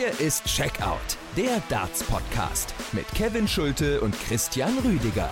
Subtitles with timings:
[0.00, 5.28] Hier ist Checkout, der Darts-Podcast mit Kevin Schulte und Christian Rüdiger.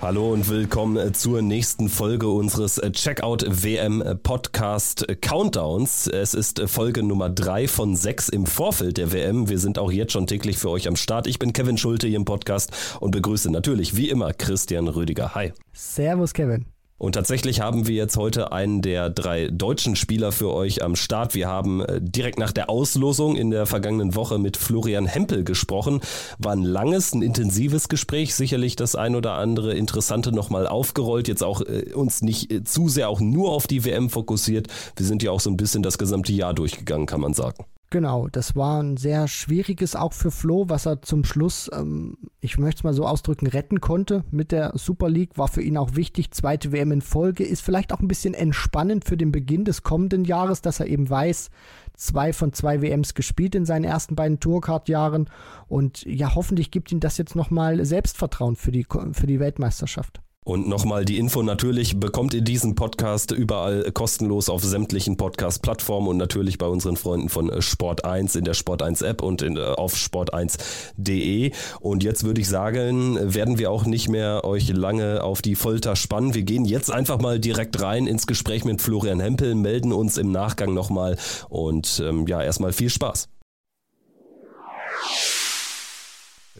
[0.00, 6.06] Hallo und willkommen zur nächsten Folge unseres Checkout WM Podcast Countdowns.
[6.06, 9.48] Es ist Folge Nummer drei von sechs im Vorfeld der WM.
[9.48, 11.26] Wir sind auch jetzt schon täglich für euch am Start.
[11.26, 15.34] Ich bin Kevin Schulte hier im Podcast und begrüße natürlich wie immer Christian Rüdiger.
[15.34, 15.52] Hi.
[15.72, 16.71] Servus Kevin.
[17.02, 21.34] Und tatsächlich haben wir jetzt heute einen der drei deutschen Spieler für euch am Start.
[21.34, 26.00] Wir haben äh, direkt nach der Auslosung in der vergangenen Woche mit Florian Hempel gesprochen.
[26.38, 28.36] War ein langes, ein intensives Gespräch.
[28.36, 31.26] Sicherlich das ein oder andere Interessante nochmal aufgerollt.
[31.26, 34.68] Jetzt auch äh, uns nicht äh, zu sehr auch nur auf die WM fokussiert.
[34.94, 37.64] Wir sind ja auch so ein bisschen das gesamte Jahr durchgegangen, kann man sagen.
[37.92, 42.56] Genau, das war ein sehr schwieriges auch für Flo, was er zum Schluss, ähm, ich
[42.56, 45.36] möchte es mal so ausdrücken, retten konnte mit der Super League.
[45.36, 46.30] War für ihn auch wichtig.
[46.30, 50.24] Zweite WM in Folge ist vielleicht auch ein bisschen entspannend für den Beginn des kommenden
[50.24, 51.50] Jahres, dass er eben weiß,
[51.92, 55.28] zwei von zwei WMs gespielt in seinen ersten beiden Tourcard-Jahren.
[55.68, 60.22] Und ja, hoffentlich gibt ihm das jetzt nochmal Selbstvertrauen für die, für die Weltmeisterschaft.
[60.44, 66.16] Und nochmal die Info natürlich bekommt ihr diesen Podcast überall kostenlos auf sämtlichen Podcast-Plattformen und
[66.16, 71.52] natürlich bei unseren Freunden von Sport1 in der Sport1-App und in, auf sport1.de.
[71.78, 75.94] Und jetzt würde ich sagen, werden wir auch nicht mehr euch lange auf die Folter
[75.94, 76.34] spannen.
[76.34, 80.32] Wir gehen jetzt einfach mal direkt rein ins Gespräch mit Florian Hempel, melden uns im
[80.32, 81.18] Nachgang nochmal
[81.50, 83.28] und ähm, ja, erstmal viel Spaß.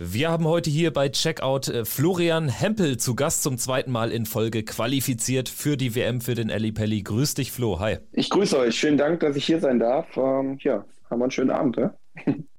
[0.05, 4.27] Wir haben heute hier bei Checkout äh, Florian Hempel zu Gast zum zweiten Mal in
[4.27, 7.03] Folge qualifiziert für die WM für den Ali Pelli.
[7.03, 7.78] Grüß dich, Flo.
[7.78, 7.98] Hi.
[8.11, 8.75] Ich grüße euch.
[8.75, 10.08] Schönen Dank, dass ich hier sein darf.
[10.17, 11.77] Ähm, ja, haben wir einen schönen Abend.
[11.77, 11.95] Ne?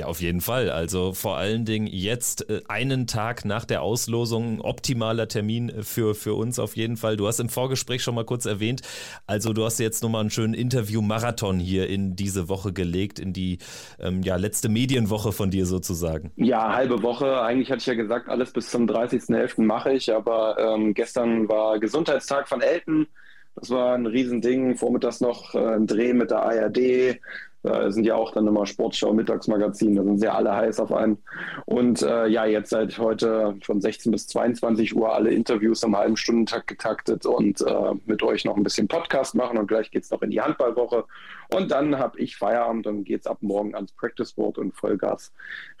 [0.00, 0.70] Ja, auf jeden Fall.
[0.70, 6.14] Also vor allen Dingen jetzt äh, einen Tag nach der Auslosung, optimaler Termin äh, für,
[6.14, 7.18] für uns auf jeden Fall.
[7.18, 8.80] Du hast im Vorgespräch schon mal kurz erwähnt,
[9.26, 13.58] also du hast jetzt nochmal einen schönen Interview-Marathon hier in diese Woche gelegt, in die
[13.98, 16.32] ähm, ja, letzte Medienwoche von dir sozusagen.
[16.36, 17.42] Ja, halbe Woche.
[17.42, 19.60] Eigentlich hatte ich ja gesagt, alles bis zum 30.11.
[19.60, 23.06] mache ich, aber ähm, gestern war Gesundheitstag von Elton.
[23.54, 24.76] Das war ein Riesending.
[24.76, 27.20] Vormittags noch äh, ein Dreh mit der ARD.
[27.62, 30.92] Da sind ja auch dann immer Sportschau, Mittagsmagazin, da sind sie ja alle heiß auf
[30.92, 31.18] einen.
[31.66, 36.16] Und äh, ja, jetzt seit heute von 16 bis 22 Uhr alle Interviews am halben
[36.16, 40.10] Stundentakt getaktet und äh, mit euch noch ein bisschen Podcast machen und gleich geht es
[40.10, 41.04] noch in die Handballwoche.
[41.52, 45.32] Und dann habe ich Feierabend und geht es ab morgen ans Practice Board und Vollgas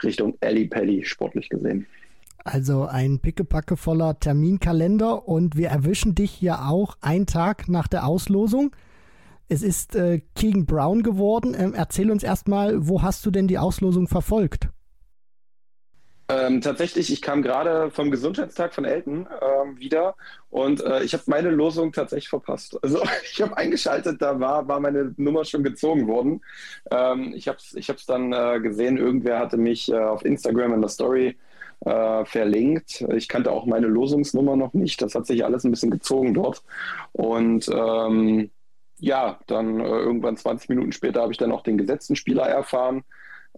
[0.02, 1.86] Richtung Ellie Pelli, sportlich gesehen.
[2.44, 8.06] Also ein pickepacke voller Terminkalender und wir erwischen dich hier auch einen Tag nach der
[8.06, 8.72] Auslosung.
[9.52, 11.56] Es ist äh, Keegan Brown geworden.
[11.58, 14.68] Ähm, erzähl uns erstmal, wo hast du denn die Auslosung verfolgt?
[16.28, 20.14] Ähm, tatsächlich, ich kam gerade vom Gesundheitstag von Elton ähm, wieder
[20.50, 22.78] und äh, ich habe meine Losung tatsächlich verpasst.
[22.80, 26.42] Also ich habe eingeschaltet, da war, war meine Nummer schon gezogen worden.
[26.92, 30.80] Ähm, ich habe es ich dann äh, gesehen, irgendwer hatte mich äh, auf Instagram in
[30.80, 31.36] der Story
[31.80, 33.04] äh, verlinkt.
[33.16, 35.02] Ich kannte auch meine Losungsnummer noch nicht.
[35.02, 36.62] Das hat sich alles ein bisschen gezogen dort.
[37.10, 38.50] Und ähm,
[39.00, 43.02] ja, dann äh, irgendwann 20 Minuten später habe ich dann auch den gesetzten Spieler erfahren.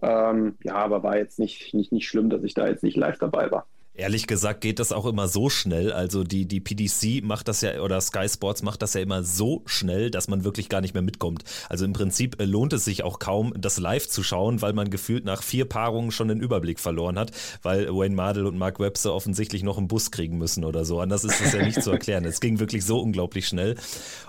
[0.01, 3.19] Ähm, ja, aber war jetzt nicht, nicht, nicht schlimm, dass ich da jetzt nicht live
[3.19, 3.65] dabei war.
[3.95, 5.91] Ehrlich gesagt geht das auch immer so schnell.
[5.91, 9.61] Also die, die PDC macht das ja, oder Sky Sports macht das ja immer so
[9.67, 11.43] schnell, dass man wirklich gar nicht mehr mitkommt.
[11.69, 14.89] Also im Prinzip äh, lohnt es sich auch kaum, das live zu schauen, weil man
[14.89, 19.13] gefühlt nach vier Paarungen schon den Überblick verloren hat, weil Wayne Mardell und Mark Webster
[19.13, 20.99] offensichtlich noch einen Bus kriegen müssen oder so.
[20.99, 22.25] Anders ist das ja nicht zu erklären.
[22.25, 23.75] Es ging wirklich so unglaublich schnell.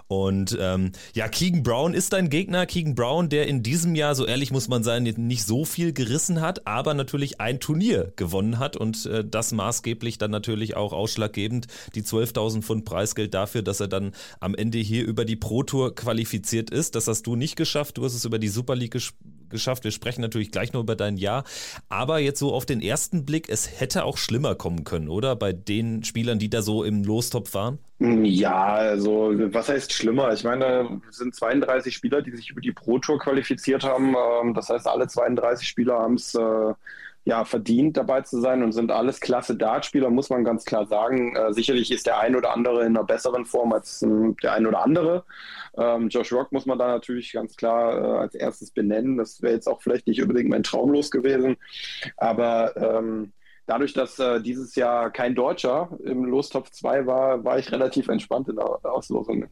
[0.07, 2.67] Und ähm, ja, Keegan Brown ist dein Gegner.
[2.67, 6.41] Keegan Brown, der in diesem Jahr, so ehrlich muss man sein, nicht so viel gerissen
[6.41, 11.67] hat, aber natürlich ein Turnier gewonnen hat und äh, das maßgeblich dann natürlich auch ausschlaggebend
[11.95, 15.95] die 12.000 Pfund Preisgeld dafür, dass er dann am Ende hier über die Pro Tour
[15.95, 16.95] qualifiziert ist.
[16.95, 17.97] Das hast du nicht geschafft.
[17.97, 19.15] Du hast es über die Super League gesch
[19.49, 19.84] geschafft.
[19.84, 21.44] Wir sprechen natürlich gleich noch über dein Jahr.
[21.88, 25.37] Aber jetzt so auf den ersten Blick, es hätte auch schlimmer kommen können, oder?
[25.37, 27.79] Bei den Spielern, die da so im Lostopf waren?
[27.99, 30.32] Ja, also was heißt schlimmer?
[30.32, 34.14] Ich meine, es sind 32 Spieler, die sich über die Pro Tour qualifiziert haben.
[34.43, 36.75] Ähm, das heißt, alle 32 Spieler haben es äh,
[37.25, 41.35] ja, verdient dabei zu sein und sind alles klasse Dartspieler, muss man ganz klar sagen.
[41.37, 44.67] Äh, sicherlich ist der ein oder andere in einer besseren Form als äh, der ein
[44.67, 45.25] oder andere.
[45.76, 49.17] Ähm, Josh Rock muss man da natürlich ganz klar äh, als erstes benennen.
[49.17, 51.56] Das wäre jetzt auch vielleicht nicht unbedingt mein Traumlos gewesen.
[52.17, 53.32] Aber ähm,
[53.67, 58.49] dadurch, dass äh, dieses Jahr kein Deutscher im Lostopf 2 war, war ich relativ entspannt
[58.49, 59.47] in der Auslosung.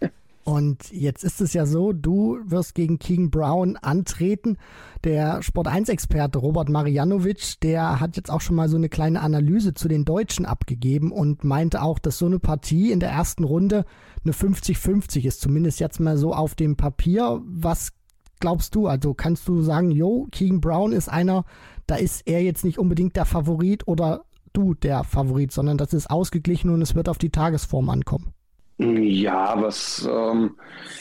[0.50, 4.56] Und jetzt ist es ja so, du wirst gegen King Brown antreten.
[5.04, 9.74] Der Sport 1-Experte Robert Marianovic, der hat jetzt auch schon mal so eine kleine Analyse
[9.74, 13.84] zu den Deutschen abgegeben und meinte auch, dass so eine Partie in der ersten Runde
[14.24, 15.40] eine 50-50 ist.
[15.40, 17.40] Zumindest jetzt mal so auf dem Papier.
[17.44, 17.92] Was
[18.40, 18.88] glaubst du?
[18.88, 21.44] Also kannst du sagen, jo, Keegan Brown ist einer,
[21.86, 26.10] da ist er jetzt nicht unbedingt der Favorit oder du der Favorit, sondern das ist
[26.10, 28.34] ausgeglichen und es wird auf die Tagesform ankommen.
[28.82, 30.56] Ja, was, ähm,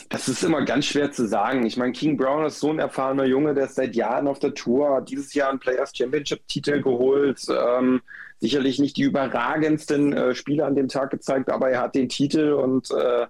[0.10, 1.66] das ist immer ganz schwer zu sagen.
[1.66, 4.54] Ich meine, King Brown ist so ein erfahrener Junge, der ist seit Jahren auf der
[4.54, 7.42] Tour, hat dieses Jahr einen Players Championship Titel geholt.
[7.50, 8.02] Ähm,
[8.39, 12.53] sicherlich nicht die überragendsten äh, Spiele an dem Tag gezeigt, aber er hat den Titel
[12.53, 13.27] und äh,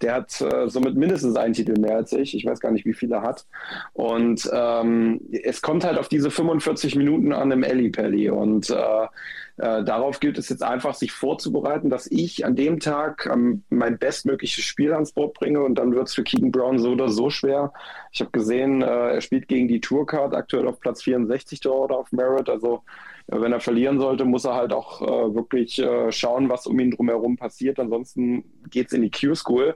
[0.00, 2.34] der hat äh, somit mindestens einen Titel mehr als ich.
[2.34, 3.46] Ich weiß gar nicht, wie viele er hat.
[3.92, 9.06] Und ähm, es kommt halt auf diese 45 Minuten an im Ellie Pelli und äh,
[9.56, 13.98] äh, darauf gilt es jetzt einfach, sich vorzubereiten, dass ich an dem Tag ähm, mein
[13.98, 17.30] bestmögliches Spiel ans Board bringe und dann wird es für Keegan Brown so oder so
[17.30, 17.72] schwer.
[18.10, 22.10] Ich habe gesehen, äh, er spielt gegen die Tourcard aktuell auf Platz 64 dort auf
[22.10, 22.48] Merit.
[22.48, 22.82] Also
[23.26, 26.90] wenn er verlieren sollte, muss er halt auch äh, wirklich äh, schauen, was um ihn
[26.90, 27.78] drumherum passiert.
[27.78, 29.74] Ansonsten geht es in die Q-School.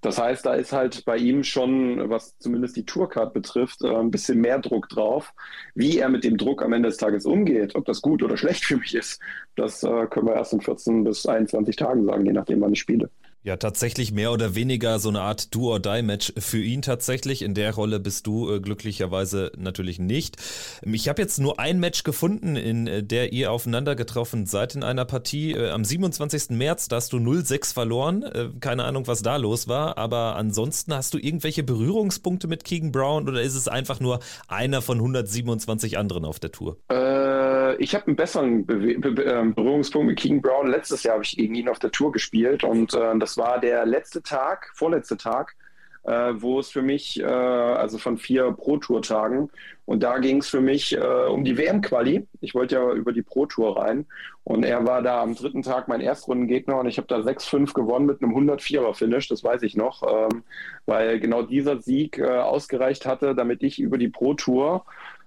[0.00, 4.10] Das heißt, da ist halt bei ihm schon, was zumindest die Tourcard betrifft, äh, ein
[4.10, 5.32] bisschen mehr Druck drauf.
[5.74, 8.64] Wie er mit dem Druck am Ende des Tages umgeht, ob das gut oder schlecht
[8.64, 9.20] für mich ist,
[9.56, 12.80] das äh, können wir erst in 14 bis 21 Tagen sagen, je nachdem, wann ich
[12.80, 13.10] spiele.
[13.42, 17.40] Ja, tatsächlich mehr oder weniger so eine Art Do-or-Die-Match für ihn tatsächlich.
[17.40, 20.36] In der Rolle bist du äh, glücklicherweise natürlich nicht.
[20.82, 24.82] Ich habe jetzt nur ein Match gefunden, in äh, der ihr aufeinander getroffen seid in
[24.82, 25.52] einer Partie.
[25.52, 26.50] Äh, am 27.
[26.50, 28.24] März, da hast du 0-6 verloren.
[28.24, 29.96] Äh, keine Ahnung, was da los war.
[29.96, 34.82] Aber ansonsten hast du irgendwelche Berührungspunkte mit Keegan Brown oder ist es einfach nur einer
[34.82, 36.76] von 127 anderen auf der Tour?
[36.90, 40.70] Äh, ich habe einen besseren Be Be ähm, Berührungspunkt mit Keegan Brown.
[40.70, 43.60] Letztes Jahr habe ich gegen ihn auf der Tour gespielt und äh, das das war
[43.60, 45.54] der letzte Tag, vorletzte Tag,
[46.02, 49.50] äh, wo es für mich, äh, also von vier Pro-Tour-Tagen,
[49.84, 52.26] und da ging es für mich äh, um die WM-Quali.
[52.40, 54.06] Ich wollte ja über die Pro-Tour rein.
[54.44, 56.78] Und er war da am dritten Tag mein Erstrundengegner.
[56.78, 60.44] Und ich habe da 6-5 gewonnen mit einem 104er-Finish, das weiß ich noch, ähm,
[60.86, 64.84] weil genau dieser Sieg äh, ausgereicht hatte, damit ich über die Pro-Tour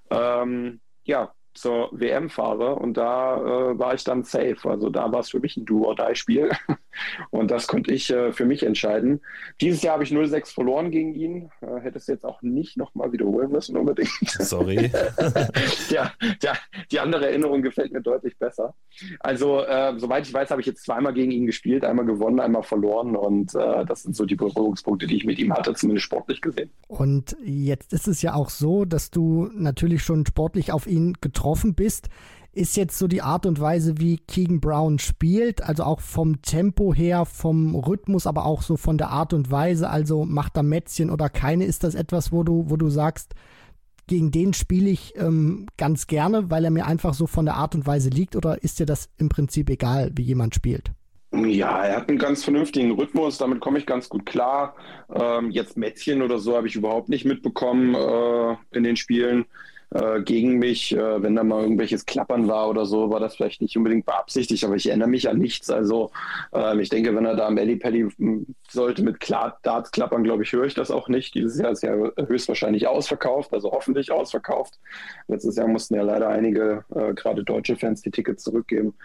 [0.09, 2.75] ähm, ja, zur WM fahre.
[2.75, 4.57] Und da äh, war ich dann safe.
[4.63, 6.51] Also da war es für mich ein Do-or-Die-Spiel
[7.29, 9.21] und das konnte ich äh, für mich entscheiden.
[9.61, 11.49] Dieses Jahr habe ich 0-6 verloren gegen ihn.
[11.61, 14.09] Äh, hätte es jetzt auch nicht nochmal wiederholen müssen unbedingt.
[14.39, 14.91] Sorry.
[15.89, 16.11] ja,
[16.41, 16.53] ja,
[16.91, 18.73] die andere Erinnerung gefällt mir deutlich besser.
[19.19, 22.63] Also äh, soweit ich weiß, habe ich jetzt zweimal gegen ihn gespielt, einmal gewonnen, einmal
[22.63, 26.41] verloren und äh, das sind so die Berührungspunkte, die ich mit ihm hatte, zumindest sportlich
[26.41, 26.69] gesehen.
[26.87, 31.33] Und jetzt ist es ja auch so, dass du natürlich schon sportlich auf ihn getroffen
[31.43, 32.09] getroffen bist,
[32.53, 36.93] ist jetzt so die Art und Weise, wie Keegan Brown spielt, also auch vom Tempo
[36.93, 41.09] her, vom Rhythmus, aber auch so von der Art und Weise, also macht er Mätzchen
[41.09, 43.33] oder keine, ist das etwas, wo du, wo du sagst,
[44.05, 47.73] gegen den spiele ich ähm, ganz gerne, weil er mir einfach so von der Art
[47.73, 50.91] und Weise liegt, oder ist dir das im Prinzip egal, wie jemand spielt?
[51.31, 54.75] Ja, er hat einen ganz vernünftigen Rhythmus, damit komme ich ganz gut klar.
[55.11, 59.45] Ähm, jetzt Mätzchen oder so habe ich überhaupt nicht mitbekommen äh, in den Spielen
[59.93, 60.95] äh, gegen mich.
[60.95, 64.63] Äh, wenn da mal irgendwelches Klappern war oder so, war das vielleicht nicht unbedingt beabsichtigt,
[64.63, 65.69] aber ich erinnere mich an nichts.
[65.69, 66.11] Also
[66.53, 70.43] äh, ich denke, wenn er da am Paddy hm, sollte mit Klar Darts klappern, glaube
[70.43, 71.35] ich, höre ich das auch nicht.
[71.35, 71.93] Dieses Jahr ist ja
[72.27, 74.79] höchstwahrscheinlich ausverkauft, also hoffentlich ausverkauft.
[75.27, 78.95] Letztes Jahr mussten ja leider einige, äh, gerade deutsche Fans, die Tickets zurückgeben.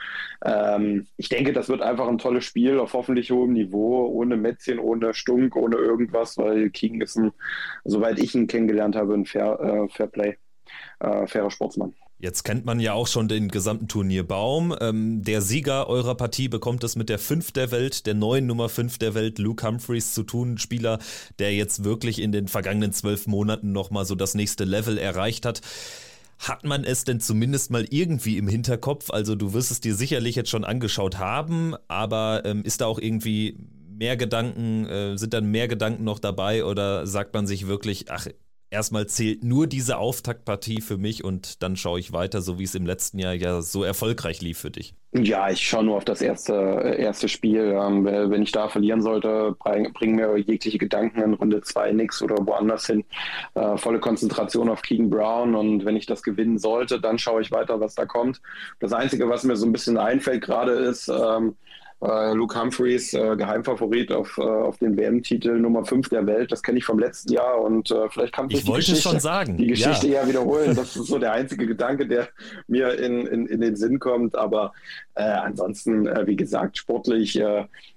[0.45, 4.79] Ähm, ich denke, das wird einfach ein tolles Spiel auf hoffentlich hohem Niveau, ohne Mätzchen,
[4.79, 7.33] ohne Stunk, ohne irgendwas, weil King ist ein,
[7.85, 10.37] soweit ich ihn kennengelernt habe, ein Fair, äh, Fairplay
[11.01, 11.95] äh, fairer Sportsmann.
[12.21, 14.75] Jetzt kennt man ja auch schon den gesamten Turnierbaum.
[14.81, 18.69] Ähm, der Sieger eurer Partie bekommt es mit der 5 der Welt, der neuen Nummer
[18.69, 20.59] 5 der Welt, Luke Humphreys, zu tun.
[20.59, 20.99] Spieler,
[21.39, 25.61] der jetzt wirklich in den vergangenen zwölf Monaten nochmal so das nächste Level erreicht hat.
[26.41, 29.11] Hat man es denn zumindest mal irgendwie im Hinterkopf?
[29.11, 32.99] Also du wirst es dir sicherlich jetzt schon angeschaut haben, aber ähm, ist da auch
[32.99, 33.59] irgendwie
[33.89, 38.27] mehr Gedanken, äh, sind dann mehr Gedanken noch dabei oder sagt man sich wirklich, ach,
[38.71, 42.75] erstmal zählt nur diese Auftaktpartie für mich und dann schaue ich weiter, so wie es
[42.75, 44.95] im letzten Jahr ja so erfolgreich lief für dich.
[45.13, 46.53] Ja, ich schaue nur auf das erste,
[46.99, 47.75] erste Spiel.
[47.75, 52.21] Ähm, wenn ich da verlieren sollte, bringen bring mir jegliche Gedanken in Runde 2 nix
[52.21, 53.05] oder woanders hin.
[53.55, 57.51] Äh, volle Konzentration auf Keegan Brown und wenn ich das gewinnen sollte, dann schaue ich
[57.51, 58.43] weiter, was da kommt.
[58.81, 61.57] Das Einzige, was mir so ein bisschen einfällt gerade ist, ähm,
[62.01, 66.53] äh, Luke Humphreys, äh, Geheimfavorit auf, äh, auf den WM-Titel Nummer 5 der Welt.
[66.53, 69.57] Das kenne ich vom letzten Jahr und äh, vielleicht kann ich die Geschichte, schon sagen.
[69.57, 70.23] die Geschichte ja.
[70.23, 70.77] ja wiederholen.
[70.79, 72.29] Das ist so der einzige Gedanke, der
[72.69, 74.37] mir in, in, in den Sinn kommt.
[74.37, 74.73] Aber
[75.15, 77.41] äh, ansonsten, äh, wie gesagt, sportlich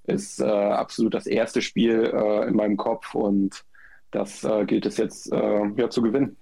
[0.08, 2.04] ist absolut das erste Spiel
[2.48, 3.64] in meinem Kopf und
[4.10, 6.36] das gilt es jetzt ja, zu gewinnen.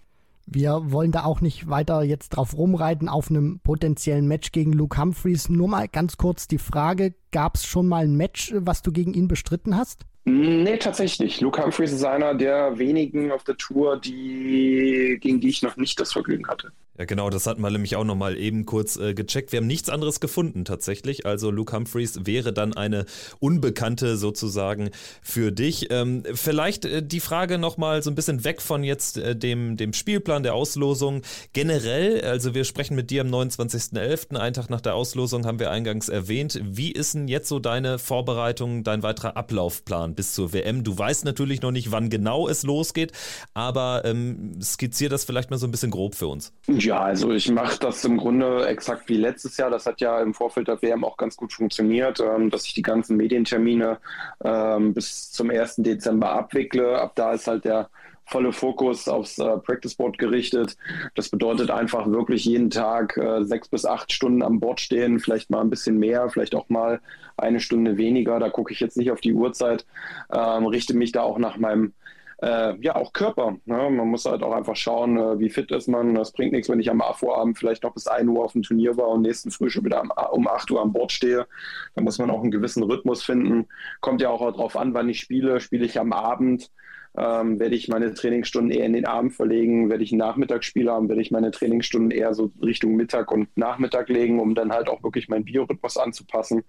[0.52, 5.00] Wir wollen da auch nicht weiter jetzt drauf rumreiten auf einem potenziellen Match gegen Luke
[5.00, 5.48] Humphreys.
[5.48, 9.14] Nur mal ganz kurz die Frage, gab es schon mal ein Match, was du gegen
[9.14, 10.08] ihn bestritten hast?
[10.26, 11.40] Nee, tatsächlich.
[11.40, 16.00] Luke Humphreys ist einer der wenigen auf der Tour, die, gegen die ich noch nicht
[16.00, 16.72] das Vergnügen hatte.
[17.00, 19.54] Ja, genau, das hatten wir nämlich auch nochmal eben kurz äh, gecheckt.
[19.54, 21.26] Wir haben nichts anderes gefunden tatsächlich.
[21.26, 23.06] Also Luke Humphreys wäre dann eine
[23.40, 24.90] Unbekannte sozusagen
[25.22, 25.88] für dich.
[25.92, 29.94] Ähm, vielleicht äh, die Frage nochmal so ein bisschen weg von jetzt äh, dem, dem
[29.94, 31.22] Spielplan der Auslosung.
[31.54, 35.72] Generell, also wir sprechen mit dir am 29.11., einen Tag nach der Auslosung haben wir
[35.72, 36.60] eingangs erwähnt.
[36.62, 40.84] Wie ist denn jetzt so deine Vorbereitung, dein weiterer Ablaufplan bis zur WM?
[40.84, 43.14] Du weißt natürlich noch nicht, wann genau es losgeht,
[43.54, 46.52] aber ähm, skizzier das vielleicht mal so ein bisschen grob für uns.
[46.90, 49.70] Ja, also ich mache das im Grunde exakt wie letztes Jahr.
[49.70, 52.82] Das hat ja im Vorfeld der WM auch ganz gut funktioniert, ähm, dass ich die
[52.82, 54.00] ganzen Medientermine
[54.44, 55.76] ähm, bis zum 1.
[55.84, 57.00] Dezember abwickle.
[57.00, 57.92] Ab da ist halt der
[58.26, 60.78] volle Fokus aufs äh, Practice Board gerichtet.
[61.14, 65.52] Das bedeutet einfach wirklich jeden Tag äh, sechs bis acht Stunden am Board stehen, vielleicht
[65.52, 67.02] mal ein bisschen mehr, vielleicht auch mal
[67.38, 68.40] eine Stunde weniger.
[68.40, 69.86] Da gucke ich jetzt nicht auf die Uhrzeit,
[70.34, 71.94] ähm, richte mich da auch nach meinem
[72.42, 73.58] äh, ja, auch Körper.
[73.66, 73.90] Ne?
[73.90, 76.16] Man muss halt auch einfach schauen, äh, wie fit ist man.
[76.16, 78.96] Das bringt nichts, wenn ich am Vorabend vielleicht noch bis 1 Uhr auf dem Turnier
[78.98, 81.48] war und nächsten Früh schon wieder am, um 8 Uhr an Bord stehe.
[81.96, 83.68] Da muss man auch einen gewissen Rhythmus finden.
[84.00, 85.60] Kommt ja auch darauf an, wann ich spiele.
[85.60, 86.72] Spiele ich am Abend,
[87.20, 91.10] ähm, werde ich meine Trainingsstunden eher in den Abend verlegen, werde ich einen Nachmittagsspiel haben,
[91.10, 95.04] werde ich meine Trainingsstunden eher so Richtung Mittag und Nachmittag legen, um dann halt auch
[95.04, 96.64] wirklich meinen Biorhythmus anzupassen.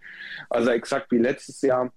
[0.49, 1.93] Also exakt wie letztes Jahr.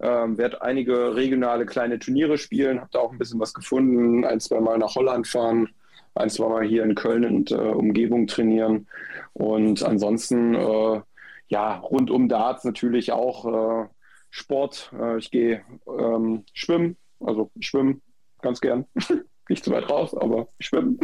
[0.00, 4.40] Ähm, werde einige regionale kleine Turniere spielen, habe da auch ein bisschen was gefunden, ein,
[4.40, 5.68] zwei Mal nach Holland fahren,
[6.14, 8.86] ein, zwei Mal hier in Köln und äh, Umgebung trainieren.
[9.34, 11.00] Und ansonsten, äh,
[11.48, 13.88] ja, rund um Darts natürlich auch äh,
[14.30, 14.92] Sport.
[14.98, 18.00] Äh, ich gehe ähm, schwimmen, also ich schwimme
[18.42, 18.86] ganz gern.
[19.48, 20.98] nicht zu weit raus, aber schwimmen.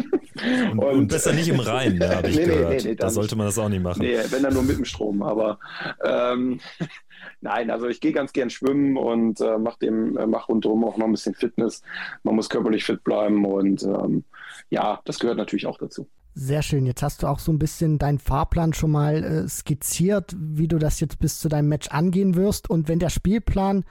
[0.72, 2.84] Und, und, und besser nicht im Rhein, ne, habe ich nee, gehört.
[2.84, 4.02] Nee, nee, da sollte man das auch nicht machen.
[4.02, 5.22] Nee, wenn dann nur mit dem Strom.
[5.22, 5.58] Aber
[6.04, 6.60] ähm,
[7.40, 11.06] nein, also ich gehe ganz gern schwimmen und äh, mache äh, mach rundherum auch noch
[11.06, 11.82] ein bisschen Fitness.
[12.22, 14.24] Man muss körperlich fit bleiben und ähm,
[14.70, 16.08] ja, das gehört natürlich auch dazu.
[16.36, 16.84] Sehr schön.
[16.84, 20.78] Jetzt hast du auch so ein bisschen deinen Fahrplan schon mal äh, skizziert, wie du
[20.78, 22.68] das jetzt bis zu deinem Match angehen wirst.
[22.68, 23.84] Und wenn der Spielplan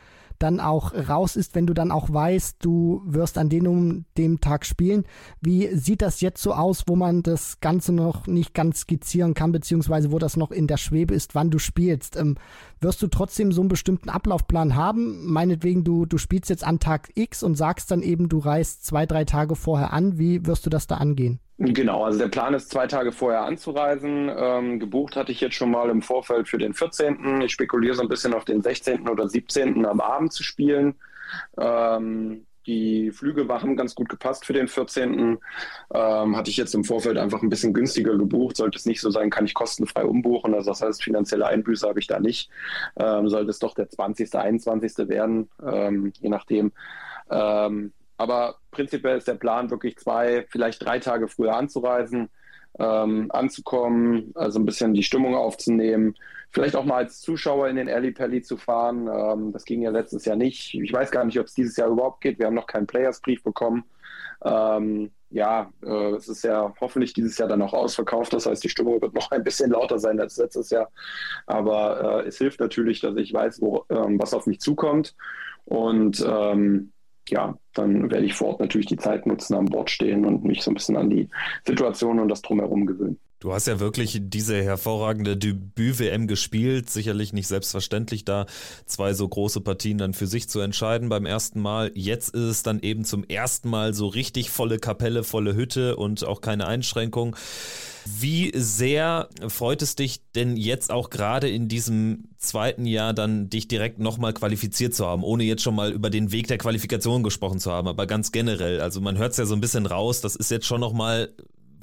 [0.44, 4.66] dann auch raus ist, wenn du dann auch weißt, du wirst an dem, dem Tag
[4.66, 5.06] spielen.
[5.40, 9.54] Wie sieht das jetzt so aus, wo man das Ganze noch nicht ganz skizzieren kann,
[9.54, 12.18] beziehungsweise wo das noch in der Schwebe ist, wann du spielst?
[12.18, 12.36] Ähm,
[12.82, 15.26] wirst du trotzdem so einen bestimmten Ablaufplan haben?
[15.32, 19.06] Meinetwegen, du, du spielst jetzt an Tag X und sagst dann eben, du reist zwei,
[19.06, 20.20] drei Tage vorher an.
[20.20, 21.40] Wie wirst du das da angehen?
[21.66, 24.30] Genau, also der Plan ist, zwei Tage vorher anzureisen.
[24.36, 27.40] Ähm, gebucht hatte ich jetzt schon mal im Vorfeld für den 14.
[27.42, 29.08] Ich spekuliere so ein bisschen auf den 16.
[29.08, 29.86] oder 17.
[29.86, 30.96] am Abend zu spielen.
[31.58, 35.38] Ähm, die Flüge haben ganz gut gepasst für den 14.
[35.94, 38.58] Ähm, hatte ich jetzt im Vorfeld einfach ein bisschen günstiger gebucht.
[38.58, 40.54] Sollte es nicht so sein, kann ich kostenfrei umbuchen.
[40.54, 42.50] Also das heißt, finanzielle Einbüße habe ich da nicht.
[42.98, 45.08] Ähm, sollte es doch der 20., 21.
[45.08, 46.74] werden, ähm, je nachdem.
[48.18, 52.30] Aber prinzipiell ist der Plan wirklich zwei, vielleicht drei Tage früher anzureisen,
[52.80, 56.16] ähm, anzukommen, also ein bisschen die Stimmung aufzunehmen,
[56.50, 59.08] vielleicht auch mal als Zuschauer in den Alley Pally zu fahren.
[59.08, 60.74] Ähm, das ging ja letztes Jahr nicht.
[60.76, 62.40] Ich weiß gar nicht, ob es dieses Jahr überhaupt geht.
[62.40, 63.84] Wir haben noch keinen Playersbrief bekommen.
[64.44, 68.34] Ähm, ja, äh, es ist ja hoffentlich dieses Jahr dann auch ausverkauft.
[68.34, 70.92] Das heißt, die Stimmung wird noch ein bisschen lauter sein als letztes Jahr.
[71.48, 75.16] Aber äh, es hilft natürlich, dass ich weiß, wo, ähm, was auf mich zukommt.
[75.66, 76.93] Und ähm,
[77.30, 80.62] ja, dann werde ich vor Ort natürlich die Zeit nutzen, am Bord stehen und mich
[80.62, 81.30] so ein bisschen an die
[81.66, 83.20] Situation und das Drumherum gewöhnen.
[83.44, 86.90] Du hast ja wirklich diese hervorragende Debüt-WM gespielt.
[86.90, 88.46] Sicherlich nicht selbstverständlich, da
[88.86, 91.92] zwei so große Partien dann für sich zu entscheiden beim ersten Mal.
[91.94, 96.26] Jetzt ist es dann eben zum ersten Mal so richtig volle Kapelle, volle Hütte und
[96.26, 97.36] auch keine Einschränkung.
[98.06, 103.68] Wie sehr freut es dich denn jetzt auch gerade in diesem zweiten Jahr dann dich
[103.68, 107.60] direkt nochmal qualifiziert zu haben, ohne jetzt schon mal über den Weg der Qualifikation gesprochen
[107.60, 108.80] zu haben, aber ganz generell.
[108.80, 111.34] Also man hört es ja so ein bisschen raus, das ist jetzt schon nochmal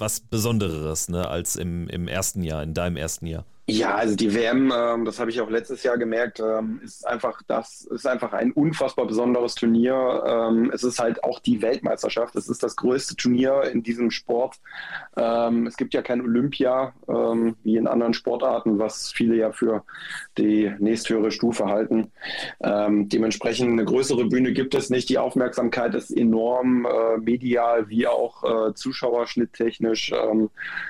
[0.00, 3.45] was Besonderes ne, als im, im ersten Jahr, in deinem ersten Jahr.
[3.70, 7.40] Ja, also die WM, ähm, das habe ich auch letztes Jahr gemerkt, ähm, ist einfach
[7.46, 10.24] das ist einfach ein unfassbar besonderes Turnier.
[10.26, 12.34] Ähm, es ist halt auch die Weltmeisterschaft.
[12.34, 14.56] Es ist das größte Turnier in diesem Sport.
[15.16, 19.84] Ähm, es gibt ja kein Olympia ähm, wie in anderen Sportarten, was viele ja für
[20.36, 22.10] die nächsthöhere Stufe halten.
[22.64, 25.08] Ähm, dementsprechend eine größere Bühne gibt es nicht.
[25.08, 30.12] Die Aufmerksamkeit ist enorm äh, medial wie auch äh, zuschauerschnitttechnisch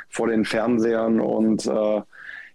[0.08, 2.00] vor den Fernsehern und äh,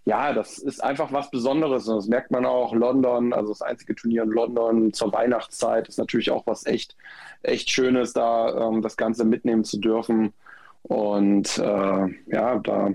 [0.06, 2.72] ja, das ist einfach was Besonderes und das merkt man auch.
[2.72, 6.96] London, also das einzige Turnier in London zur Weihnachtszeit, ist natürlich auch was echt,
[7.42, 10.32] echt Schönes, da ähm, das Ganze mitnehmen zu dürfen.
[10.82, 12.92] Und äh, ja, da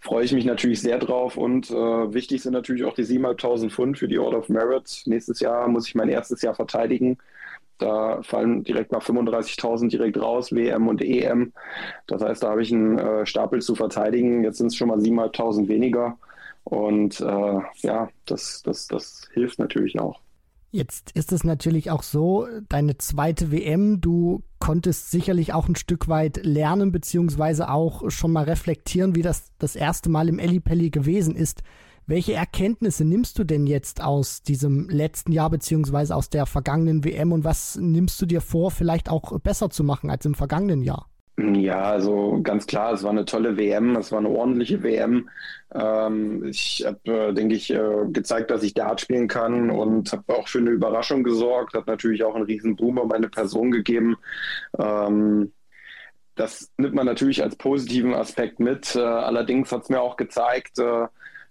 [0.00, 1.74] freue ich mich natürlich sehr drauf und äh,
[2.12, 5.02] wichtig sind natürlich auch die 7.500 Pfund für die Order of Merit.
[5.06, 7.18] Nächstes Jahr muss ich mein erstes Jahr verteidigen.
[7.78, 11.52] Da fallen direkt mal 35.000 direkt raus, WM und EM.
[12.08, 14.42] Das heißt, da habe ich einen äh, Stapel zu verteidigen.
[14.42, 16.18] Jetzt sind es schon mal 7.500 weniger.
[16.68, 20.20] Und äh, ja, das, das, das hilft natürlich auch.
[20.70, 26.08] Jetzt ist es natürlich auch so, deine zweite WM, du konntest sicherlich auch ein Stück
[26.08, 31.34] weit lernen, beziehungsweise auch schon mal reflektieren, wie das das erste Mal im Ellipelli gewesen
[31.36, 31.62] ist.
[32.06, 37.32] Welche Erkenntnisse nimmst du denn jetzt aus diesem letzten Jahr, beziehungsweise aus der vergangenen WM
[37.32, 41.07] und was nimmst du dir vor, vielleicht auch besser zu machen als im vergangenen Jahr?
[41.40, 45.28] Ja, also ganz klar, es war eine tolle WM, es war eine ordentliche WM.
[45.72, 50.34] Ähm, ich habe, äh, denke ich, äh, gezeigt, dass ich Dart spielen kann und habe
[50.34, 54.16] auch für eine Überraschung gesorgt, hat natürlich auch einen riesen Boom um meine Person gegeben.
[54.76, 55.52] Ähm,
[56.34, 58.96] das nimmt man natürlich als positiven Aspekt mit.
[58.96, 61.06] Äh, allerdings hat es mir auch gezeigt, äh,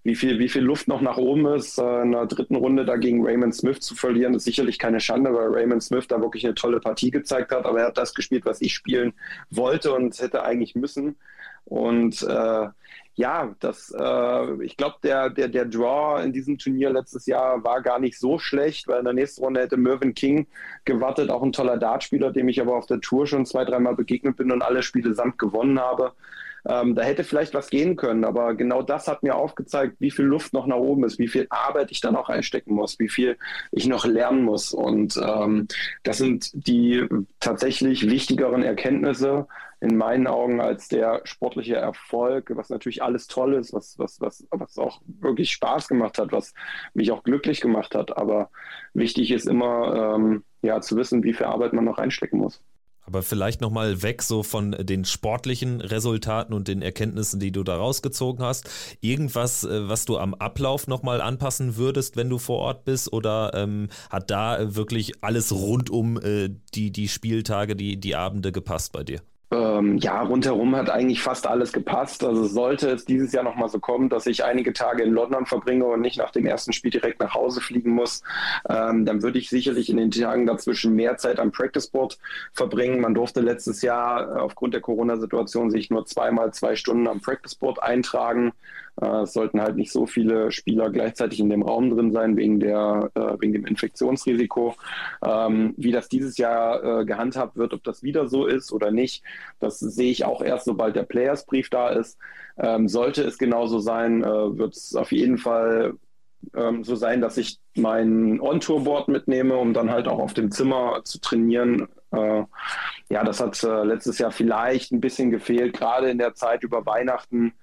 [0.08, 1.78] wie viel, wie viel Luft noch nach oben ist.
[1.78, 5.50] Äh, in der dritten Runde dagegen Raymond Smith zu verlieren, ist sicherlich keine Schande, weil
[5.50, 7.66] Raymond Smith da wirklich eine tolle Partie gezeigt hat.
[7.66, 9.12] Aber er hat das gespielt, was ich spielen
[9.50, 11.18] wollte und hätte eigentlich müssen.
[11.66, 12.68] Und äh,
[13.16, 17.82] ja, das, äh, ich glaube, der, der, der Draw in diesem Turnier letztes Jahr war
[17.82, 20.48] gar nicht so schlecht, weil in der nächsten Runde hätte Mervyn King
[20.86, 24.38] gewartet, auch ein toller Dartspieler, dem ich aber auf der Tour schon zwei, dreimal begegnet
[24.38, 26.14] bin und alle Spiele samt gewonnen habe.
[26.68, 30.26] Ähm, da hätte vielleicht was gehen können, aber genau das hat mir aufgezeigt, wie viel
[30.26, 33.38] Luft noch nach oben ist, wie viel Arbeit ich da noch einstecken muss, wie viel
[33.72, 34.74] ich noch lernen muss.
[34.74, 35.68] Und ähm,
[36.04, 37.06] das sind die
[37.40, 39.48] tatsächlich wichtigeren Erkenntnisse
[39.80, 44.48] in meinen Augen als der sportliche Erfolg, was natürlich alles toll ist, was, was, was,
[44.50, 46.54] was auch wirklich Spaß gemacht hat, was
[46.94, 48.18] mich auch glücklich gemacht hat.
[48.18, 48.50] Aber
[48.94, 52.62] wichtig ist immer, ähm, ja, zu wissen, wie viel Arbeit man noch einstecken muss.
[53.08, 57.78] Aber vielleicht nochmal weg so von den sportlichen Resultaten und den Erkenntnissen, die du da
[57.78, 58.70] rausgezogen hast.
[59.00, 63.12] Irgendwas, äh, was du am Ablauf nochmal anpassen würdest, wenn du vor Ort bist?
[63.14, 68.52] Oder ähm, hat da wirklich alles rund um äh, die, die Spieltage, die, die Abende
[68.52, 69.22] gepasst bei dir?
[69.50, 72.24] Ähm, ja, rundherum hat eigentlich fast alles gepasst.
[72.24, 75.86] Also sollte es dieses Jahr nochmal so kommen, dass ich einige Tage in London verbringe
[75.86, 78.24] und nicht nach dem ersten Spiel direkt nach Hause fliegen muss,
[78.68, 82.18] ähm, dann würde ich sicherlich in den Tagen dazwischen mehr Zeit am Practice Board
[82.52, 83.00] verbringen.
[83.00, 87.56] Man durfte letztes Jahr äh, aufgrund der Corona-Situation sich nur zweimal zwei Stunden am Practice
[87.56, 88.52] Board eintragen.
[89.02, 92.60] Äh, es sollten halt nicht so viele Spieler gleichzeitig in dem Raum drin sein wegen,
[92.60, 94.76] der, äh, wegen dem Infektionsrisiko.
[95.26, 99.24] Ähm, wie das dieses Jahr äh, gehandhabt wird, ob das wieder so ist oder nicht,
[99.60, 102.18] das sehe ich auch erst, sobald der Playersbrief da ist.
[102.58, 105.94] Ähm, sollte es genauso sein, wird es auf jeden Fall
[106.56, 111.02] ähm, so sein, dass ich mein On-Tour-Board mitnehme, um dann halt auch auf dem Zimmer
[111.04, 111.88] zu trainieren.
[112.12, 112.44] Äh,
[113.10, 116.86] ja, das hat äh, letztes Jahr vielleicht ein bisschen gefehlt, gerade in der Zeit über
[116.86, 117.54] Weihnachten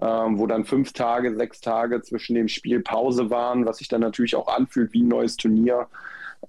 [0.00, 4.00] ähm, wo dann fünf Tage, sechs Tage zwischen dem Spiel Pause waren, was sich dann
[4.00, 5.88] natürlich auch anfühlt wie ein neues Turnier.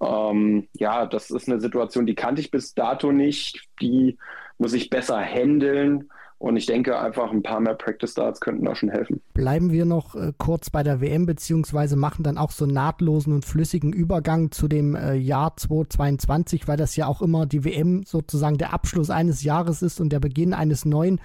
[0.01, 3.67] Ähm, ja, das ist eine Situation, die kannte ich bis dato nicht.
[3.81, 4.17] Die
[4.59, 6.09] muss ich besser handeln.
[6.39, 9.21] Und ich denke einfach, ein paar mehr Practice Starts könnten da schon helfen.
[9.33, 13.43] Bleiben wir noch äh, kurz bei der WM, beziehungsweise machen dann auch so nahtlosen und
[13.43, 18.57] flüssigen Übergang zu dem äh, Jahr 2022, weil das ja auch immer die WM sozusagen
[18.57, 21.19] der Abschluss eines Jahres ist und der Beginn eines neuen.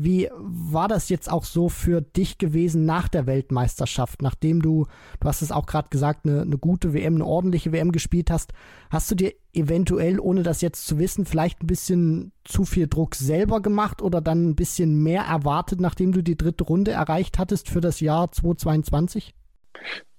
[0.00, 4.86] Wie war das jetzt auch so für dich gewesen nach der Weltmeisterschaft, nachdem du,
[5.18, 8.52] du hast es auch gerade gesagt, eine, eine gute WM, eine ordentliche WM gespielt hast?
[8.90, 13.16] Hast du dir eventuell, ohne das jetzt zu wissen, vielleicht ein bisschen zu viel Druck
[13.16, 17.68] selber gemacht oder dann ein bisschen mehr erwartet, nachdem du die dritte Runde erreicht hattest
[17.68, 19.34] für das Jahr 2022?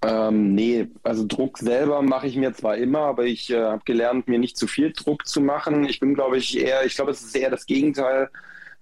[0.02, 4.28] Ähm, nee, also Druck selber mache ich mir zwar immer, aber ich äh, habe gelernt,
[4.28, 5.84] mir nicht zu viel Druck zu machen.
[5.84, 8.30] Ich bin, glaube ich, eher, ich glaube, es ist eher das Gegenteil.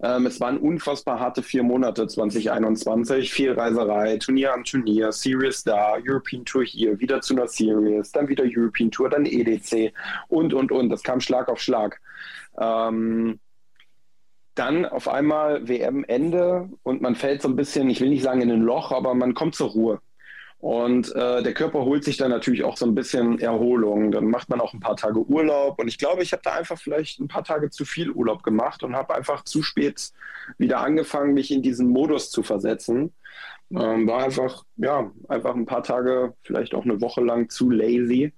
[0.01, 3.31] Ähm, es waren unfassbar harte vier Monate 2021.
[3.31, 8.29] Viel Reiserei, Turnier am Turnier, Series da, European Tour hier, wieder zu einer Series, dann
[8.29, 9.93] wieder European Tour, dann EDC
[10.29, 10.89] und, und, und.
[10.89, 11.99] Das kam Schlag auf Schlag.
[12.57, 13.39] Ähm,
[14.55, 18.51] dann auf einmal WM-Ende und man fällt so ein bisschen, ich will nicht sagen in
[18.51, 20.01] ein Loch, aber man kommt zur Ruhe.
[20.59, 24.11] Und äh, der Körper holt sich dann natürlich auch so ein bisschen Erholung.
[24.11, 25.79] Dann macht man auch ein paar Tage Urlaub.
[25.79, 28.83] Und ich glaube, ich habe da einfach vielleicht ein paar Tage zu viel Urlaub gemacht
[28.83, 30.11] und habe einfach zu spät
[30.57, 33.13] wieder angefangen, mich in diesen Modus zu versetzen.
[33.71, 38.33] Ähm, war einfach, ja, einfach ein paar Tage, vielleicht auch eine Woche lang zu lazy.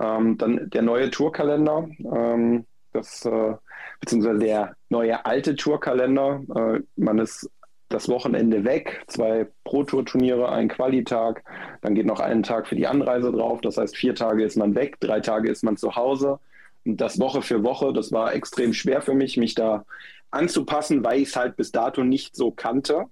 [0.00, 3.54] Ähm, dann der neue Tourkalender, ähm, das, äh,
[4.00, 6.42] beziehungsweise der neue alte Tourkalender.
[6.56, 7.48] Äh, man ist
[7.92, 11.44] das Wochenende weg, zwei Pro-Tour-Turniere, ein Qualitag,
[11.80, 13.60] dann geht noch ein Tag für die Anreise drauf.
[13.60, 16.38] Das heißt, vier Tage ist man weg, drei Tage ist man zu Hause.
[16.84, 19.84] Und das Woche für Woche, das war extrem schwer für mich, mich da
[20.30, 23.04] anzupassen, weil ich es halt bis dato nicht so kannte.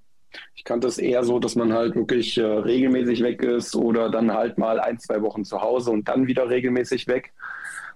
[0.54, 4.32] Ich kannte es eher so, dass man halt wirklich äh, regelmäßig weg ist oder dann
[4.32, 7.32] halt mal ein, zwei Wochen zu Hause und dann wieder regelmäßig weg.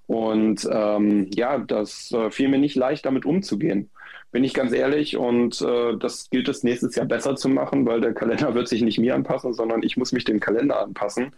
[0.07, 3.91] Und ähm, ja, das äh, fiel mir nicht leicht, damit umzugehen
[4.35, 5.17] bin ich ganz ehrlich.
[5.17, 8.83] Und äh, das gilt es nächstes Jahr besser zu machen, weil der Kalender wird sich
[8.83, 11.31] nicht mir anpassen, sondern ich muss mich dem Kalender anpassen.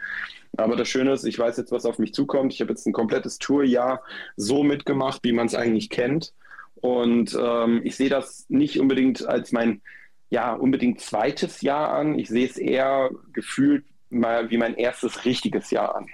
[0.56, 2.54] Aber das Schöne ist, ich weiß jetzt, was auf mich zukommt.
[2.54, 4.02] Ich habe jetzt ein komplettes Tourjahr
[4.36, 6.32] so mitgemacht, wie man es eigentlich kennt.
[6.76, 9.82] Und ähm, ich sehe das nicht unbedingt als mein,
[10.30, 12.18] ja, unbedingt zweites Jahr an.
[12.18, 16.06] Ich sehe es eher gefühlt mal wie mein erstes richtiges Jahr an.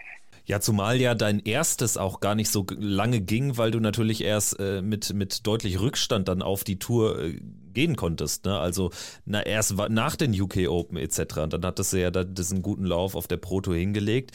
[0.45, 4.59] Ja, zumal ja dein erstes auch gar nicht so lange ging, weil du natürlich erst
[4.59, 7.41] äh, mit, mit deutlich Rückstand dann auf die Tour äh,
[7.73, 8.45] gehen konntest.
[8.45, 8.59] Ne?
[8.59, 8.91] Also
[9.25, 11.39] na, erst nach den UK Open etc.
[11.39, 14.33] Und dann hattest du ja da, diesen guten Lauf auf der Pro Tour hingelegt.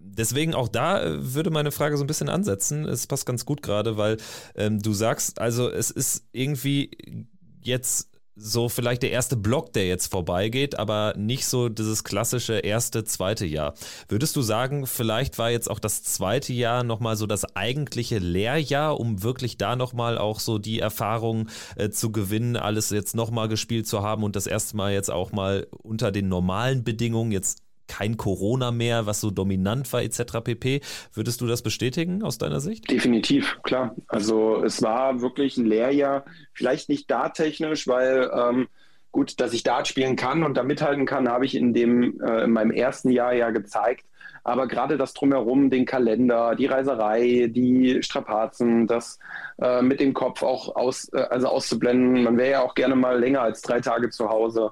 [0.00, 2.84] Deswegen auch da äh, würde meine Frage so ein bisschen ansetzen.
[2.84, 4.16] Es passt ganz gut gerade, weil
[4.54, 7.26] ähm, du sagst, also es ist irgendwie
[7.62, 8.09] jetzt
[8.40, 13.44] so vielleicht der erste Block, der jetzt vorbeigeht, aber nicht so dieses klassische erste, zweite
[13.46, 13.74] Jahr.
[14.08, 18.98] Würdest du sagen, vielleicht war jetzt auch das zweite Jahr nochmal so das eigentliche Lehrjahr,
[18.98, 23.86] um wirklich da nochmal auch so die Erfahrung äh, zu gewinnen, alles jetzt nochmal gespielt
[23.86, 28.16] zu haben und das erste Mal jetzt auch mal unter den normalen Bedingungen jetzt kein
[28.16, 30.40] Corona mehr, was so dominant war etc.
[30.44, 30.80] pp.
[31.12, 32.88] Würdest du das bestätigen aus deiner Sicht?
[32.88, 33.96] Definitiv, klar.
[34.06, 38.68] Also es war wirklich ein Lehrjahr, vielleicht nicht darttechnisch, weil ähm,
[39.10, 42.44] gut, dass ich Dart spielen kann und da mithalten kann, habe ich in dem äh,
[42.44, 44.04] in meinem ersten Jahr ja gezeigt.
[44.44, 49.18] Aber gerade das drumherum, den Kalender, die Reiserei, die Strapazen, das
[49.60, 52.22] äh, mit dem Kopf auch aus, äh, also auszublenden.
[52.22, 54.70] Man wäre ja auch gerne mal länger als drei Tage zu Hause.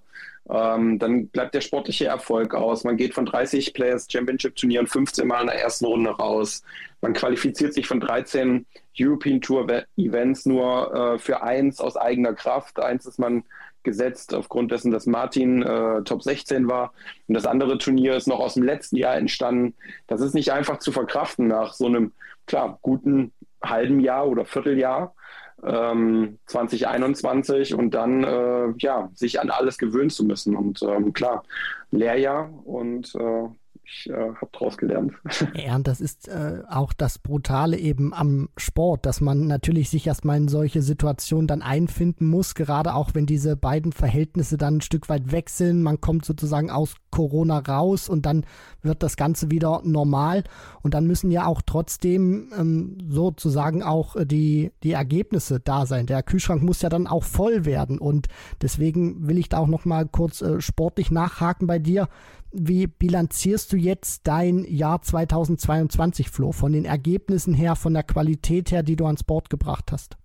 [0.50, 2.84] Ähm, dann bleibt der sportliche Erfolg aus.
[2.84, 6.62] Man geht von 30 Players Championship Turnieren 15 Mal in der ersten Runde raus.
[7.00, 8.66] Man qualifiziert sich von 13
[8.98, 12.80] European Tour Events nur äh, für eins aus eigener Kraft.
[12.80, 13.44] Eins ist man
[13.84, 16.92] gesetzt aufgrund dessen, dass Martin äh, Top 16 war.
[17.26, 19.74] Und das andere Turnier ist noch aus dem letzten Jahr entstanden.
[20.06, 22.12] Das ist nicht einfach zu verkraften nach so einem,
[22.46, 23.32] klar, guten
[23.62, 25.14] halben Jahr oder Vierteljahr
[25.64, 30.56] ähm, 2021 und dann äh, ja, sich an alles gewöhnen zu müssen.
[30.56, 31.44] Und ähm, klar,
[31.90, 33.48] Lehrjahr und äh,
[33.90, 35.12] ich äh, habe daraus gelernt.
[35.54, 40.06] Ja, und das ist äh, auch das Brutale eben am Sport, dass man natürlich sich
[40.06, 44.80] erstmal in solche Situationen dann einfinden muss, gerade auch wenn diese beiden Verhältnisse dann ein
[44.80, 45.82] Stück weit wechseln.
[45.82, 48.44] Man kommt sozusagen aus Corona raus und dann
[48.82, 50.44] wird das Ganze wieder normal.
[50.82, 56.06] Und dann müssen ja auch trotzdem ähm, sozusagen auch äh, die, die Ergebnisse da sein.
[56.06, 57.98] Der Kühlschrank muss ja dann auch voll werden.
[57.98, 58.28] Und
[58.60, 62.08] deswegen will ich da auch nochmal kurz äh, sportlich nachhaken bei dir.
[62.50, 68.70] Wie bilanzierst du jetzt dein Jahr 2022, Flo, von den Ergebnissen her, von der Qualität
[68.70, 70.16] her, die du ans Board gebracht hast?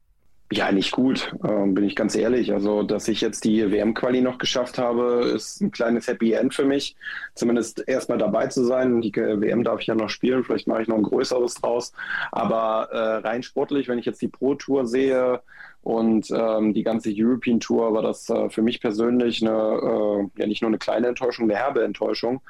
[0.52, 2.54] Ja, nicht gut, äh, bin ich ganz ehrlich.
[2.54, 6.66] Also, dass ich jetzt die WM-Quali noch geschafft habe, ist ein kleines Happy End für
[6.66, 6.96] mich.
[7.34, 9.02] Zumindest erstmal dabei zu sein.
[9.02, 11.92] Die WM darf ich ja noch spielen, vielleicht mache ich noch ein größeres draus.
[12.32, 15.42] Aber äh, rein sportlich, wenn ich jetzt die Pro-Tour sehe,
[15.84, 20.48] und ähm, die ganze European Tour war das äh, für mich persönlich eine, äh, ja
[20.48, 22.42] nicht nur eine kleine Enttäuschung, eine herbe Enttäuschung.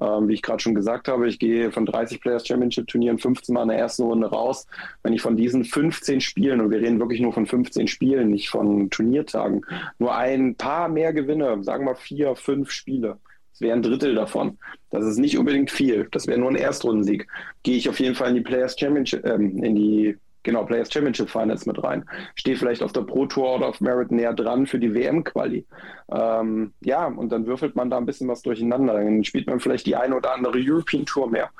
[0.00, 3.54] Ähm, wie ich gerade schon gesagt habe, ich gehe von 30 Players Championship Turnieren 15
[3.54, 4.66] Mal in der ersten Runde raus.
[5.04, 8.50] Wenn ich von diesen 15 Spielen, und wir reden wirklich nur von 15 Spielen, nicht
[8.50, 9.64] von Turniertagen,
[10.00, 13.18] nur ein paar mehr gewinne, sagen wir vier, fünf Spiele,
[13.52, 14.58] das wäre ein Drittel davon.
[14.90, 16.08] Das ist nicht unbedingt viel.
[16.10, 17.28] Das wäre nur ein Erstrundensieg.
[17.62, 21.28] Gehe ich auf jeden Fall in die Players Championship, ähm, in die genau, Players Championship
[21.30, 22.04] Finals mit rein.
[22.34, 25.66] Stehe vielleicht auf der Pro Tour oder auf Merit näher dran für die WM-Quali.
[26.12, 28.94] Ähm, ja, und dann würfelt man da ein bisschen was durcheinander.
[28.94, 31.50] Dann spielt man vielleicht die eine oder andere European Tour mehr,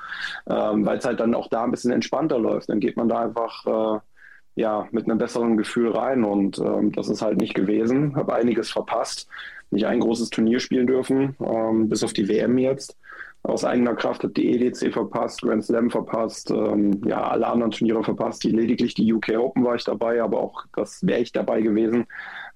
[0.48, 2.68] ähm, weil es halt dann auch da ein bisschen entspannter läuft.
[2.68, 4.00] Dann geht man da einfach äh,
[4.54, 8.16] ja, mit einem besseren Gefühl rein und ähm, das ist halt nicht gewesen.
[8.16, 9.28] Habe einiges verpasst.
[9.70, 12.96] Nicht ein großes Turnier spielen dürfen, ähm, bis auf die WM jetzt
[13.42, 18.04] aus eigener Kraft, habe die EDC verpasst, Grand Slam verpasst, ähm, ja, alle anderen Turniere
[18.04, 18.44] verpasst.
[18.44, 22.06] Die, lediglich die UK Open war ich dabei, aber auch das wäre ich dabei gewesen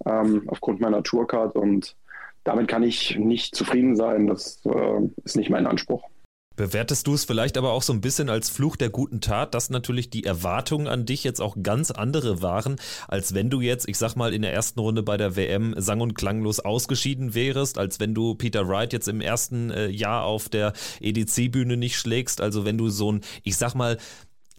[0.07, 1.97] ähm, aufgrund meiner Tourcard und
[2.45, 4.27] damit kann ich nicht zufrieden sein.
[4.27, 6.05] Das äh, ist nicht mein Anspruch.
[6.57, 9.71] Bewertest du es vielleicht aber auch so ein bisschen als Fluch der guten Tat, dass
[9.71, 12.77] natürlich die Erwartungen an dich jetzt auch ganz andere waren,
[13.09, 16.01] als wenn du jetzt, ich sag mal, in der ersten Runde bei der WM sang-
[16.01, 20.49] und klanglos ausgeschieden wärst, als wenn du Peter Wright jetzt im ersten äh, Jahr auf
[20.49, 23.99] der EDC-Bühne nicht schlägst, also wenn du so ein, ich sag mal,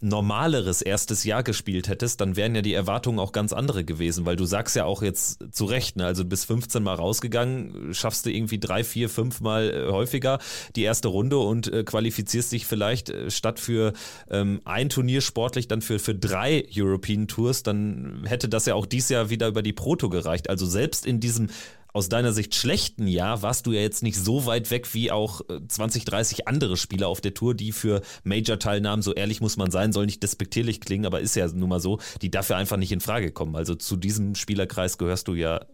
[0.02, 4.36] normaleres erstes Jahr gespielt hättest, dann wären ja die Erwartungen auch ganz andere gewesen, weil
[4.36, 8.30] du sagst ja auch jetzt zu Recht, ne, also bis 15 Mal rausgegangen, schaffst du
[8.32, 10.40] irgendwie drei, vier, fünf Mal äh, häufiger
[10.76, 13.94] die erste Runde und äh, qualifizierst dich vielleicht äh, statt für
[14.30, 18.86] ähm, ein Turnier sportlich dann für, für drei European Tours, dann hätte das ja auch
[18.86, 20.50] dieses Jahr wieder über die Proto gereicht.
[20.50, 21.50] Also selbst in diesem
[21.96, 25.40] aus deiner Sicht schlechten Jahr warst du ja jetzt nicht so weit weg wie auch
[25.66, 29.72] 20, äh, 30 andere Spieler auf der Tour, die für Major-Teilnahmen, so ehrlich muss man
[29.72, 32.92] sein, soll nicht despektierlich klingen, aber ist ja nun mal so, die dafür einfach nicht
[32.92, 33.56] in Frage kommen.
[33.56, 35.66] Also zu diesem Spielerkreis gehörst du ja,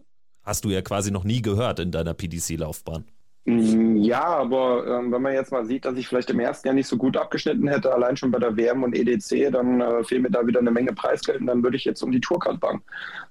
[0.44, 3.04] hast du ja quasi noch nie gehört in deiner PDC-Laufbahn.
[3.44, 6.74] Mm, ja, aber ähm, wenn man jetzt mal sieht, dass ich vielleicht im ersten Jahr
[6.76, 10.22] nicht so gut abgeschnitten hätte, allein schon bei der WM und EDC, dann äh, fehlt
[10.22, 12.82] mir da wieder eine Menge Preisgeld und dann würde ich jetzt um die Tourcard bangen.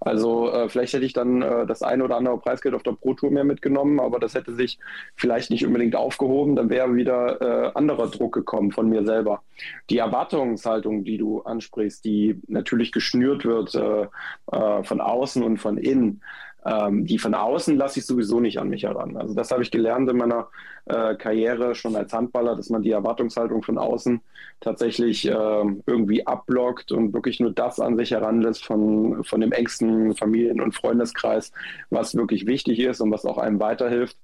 [0.01, 3.13] Also äh, vielleicht hätte ich dann äh, das eine oder andere Preisgeld auf der Pro
[3.13, 4.79] Tour mehr mitgenommen, aber das hätte sich
[5.15, 9.43] vielleicht nicht unbedingt aufgehoben, dann wäre wieder äh, anderer Druck gekommen von mir selber.
[9.89, 14.07] Die Erwartungshaltung, die du ansprichst, die natürlich geschnürt wird äh,
[14.51, 16.21] äh, von außen und von innen,
[16.65, 19.17] ähm, die von außen lasse ich sowieso nicht an mich heran.
[19.17, 20.49] Also das habe ich gelernt in meiner
[20.85, 24.21] äh, Karriere schon als Handballer, dass man die Erwartungshaltung von außen
[24.59, 30.15] tatsächlich äh, irgendwie abblockt und wirklich nur das an sich heranlässt von, von dem engsten
[30.15, 31.51] Familien- und Freundeskreis,
[31.89, 34.17] was wirklich wichtig ist und was auch einem weiterhilft.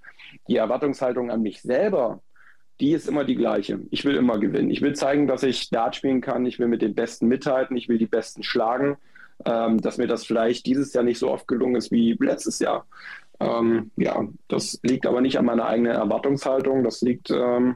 [0.47, 2.21] Die Erwartungshaltung an mich selber,
[2.79, 3.79] die ist immer die gleiche.
[3.89, 4.69] Ich will immer gewinnen.
[4.69, 6.45] Ich will zeigen, dass ich Dart spielen kann.
[6.45, 7.75] Ich will mit den Besten mithalten.
[7.75, 8.97] Ich will die Besten schlagen
[9.45, 12.85] ähm, dass mir das vielleicht dieses Jahr nicht so oft gelungen ist wie letztes Jahr.
[13.39, 17.75] Ähm, ja, das liegt aber nicht an meiner eigenen Erwartungshaltung, das liegt ähm,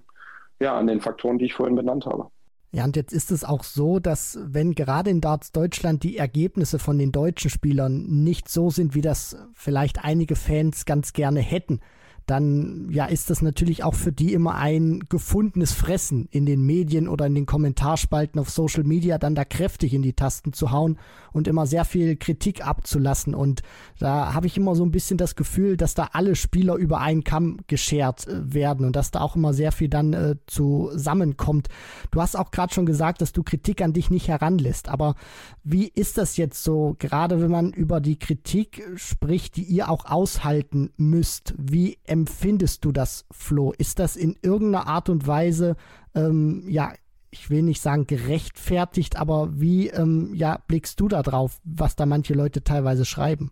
[0.60, 2.28] ja an den Faktoren, die ich vorhin benannt habe.
[2.74, 6.80] Ja, und jetzt ist es auch so, dass wenn gerade in Darts Deutschland die Ergebnisse
[6.80, 11.82] von den deutschen Spielern nicht so sind, wie das vielleicht einige Fans ganz gerne hätten,
[12.26, 17.08] dann ja ist das natürlich auch für die immer ein gefundenes Fressen in den Medien
[17.08, 20.98] oder in den Kommentarspalten auf Social Media, dann da kräftig in die Tasten zu hauen
[21.34, 23.34] und immer sehr viel Kritik abzulassen.
[23.34, 23.62] Und
[24.00, 27.24] da habe ich immer so ein bisschen das Gefühl, dass da alle Spieler über einen
[27.24, 31.68] Kamm geschert äh, werden und dass da auch immer sehr viel dann äh, zusammenkommt.
[32.12, 34.90] Du hast auch gerade schon gesagt, dass du Kritik an dich nicht heranlässt.
[34.90, 35.16] Aber
[35.64, 40.06] wie ist das jetzt so, gerade wenn man über die Kritik spricht, die ihr auch
[40.06, 41.54] aushalten müsst?
[41.58, 43.74] Wie empfindest du das, Flo?
[43.78, 45.76] Ist das in irgendeiner Art und Weise,
[46.14, 46.94] ähm, ja,
[47.32, 52.06] ich will nicht sagen gerechtfertigt, aber wie ähm, ja, blickst du da drauf, was da
[52.06, 53.52] manche Leute teilweise schreiben?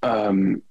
[0.00, 0.62] Ähm,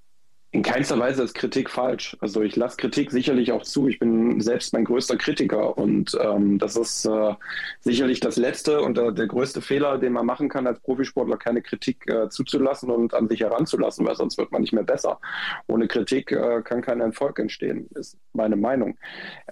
[0.52, 2.16] in keinster Weise ist Kritik falsch.
[2.20, 3.86] Also ich lasse Kritik sicherlich auch zu.
[3.86, 7.34] Ich bin selbst mein größter Kritiker und ähm, das ist äh,
[7.80, 11.62] sicherlich das letzte und äh, der größte Fehler, den man machen kann als Profisportler, keine
[11.62, 15.20] Kritik äh, zuzulassen und an sich heranzulassen, weil sonst wird man nicht mehr besser.
[15.68, 18.96] Ohne Kritik äh, kann kein Erfolg entstehen, ist meine Meinung.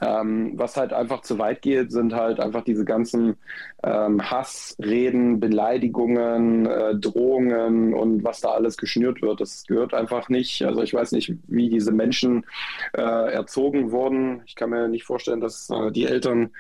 [0.01, 3.37] Ähm, was halt einfach zu weit geht, sind halt einfach diese ganzen
[3.85, 9.41] ähm, Hassreden, Beleidigungen, äh, Drohungen und was da alles geschnürt wird.
[9.41, 10.65] Das gehört einfach nicht.
[10.65, 12.47] Also ich weiß nicht, wie diese Menschen
[12.95, 14.43] äh, erzogen wurden.
[14.47, 16.51] Ich kann mir nicht vorstellen, dass äh, die Eltern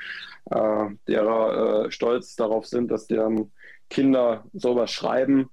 [0.50, 3.52] äh, derer äh, stolz darauf sind, dass deren
[3.88, 5.48] Kinder sowas schreiben.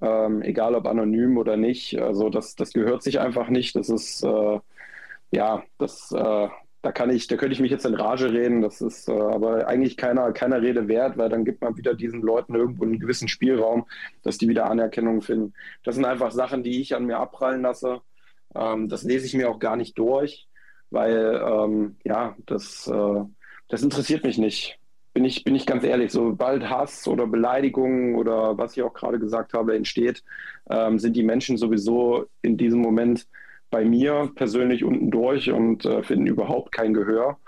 [0.00, 1.98] Ähm, egal ob anonym oder nicht.
[1.98, 3.74] Also das, das gehört sich einfach nicht.
[3.74, 4.60] Das ist äh,
[5.30, 6.48] ja, das äh,
[6.82, 9.66] da kann ich, da könnte ich mich jetzt in Rage reden, das ist äh, aber
[9.66, 13.28] eigentlich keiner, keiner Rede wert, weil dann gibt man wieder diesen Leuten irgendwo einen gewissen
[13.28, 13.86] Spielraum,
[14.22, 15.54] dass die wieder Anerkennung finden.
[15.82, 18.00] Das sind einfach Sachen, die ich an mir abprallen lasse.
[18.54, 20.48] Ähm, das lese ich mir auch gar nicht durch,
[20.90, 23.24] weil ähm, ja, das, äh,
[23.68, 24.78] das interessiert mich nicht.
[25.14, 29.18] Bin ich, bin ich ganz ehrlich, sobald Hass oder Beleidigung oder was ich auch gerade
[29.18, 30.22] gesagt habe entsteht,
[30.70, 33.26] ähm, sind die Menschen sowieso in diesem Moment
[33.70, 37.38] bei mir persönlich unten durch und äh, finden überhaupt kein Gehör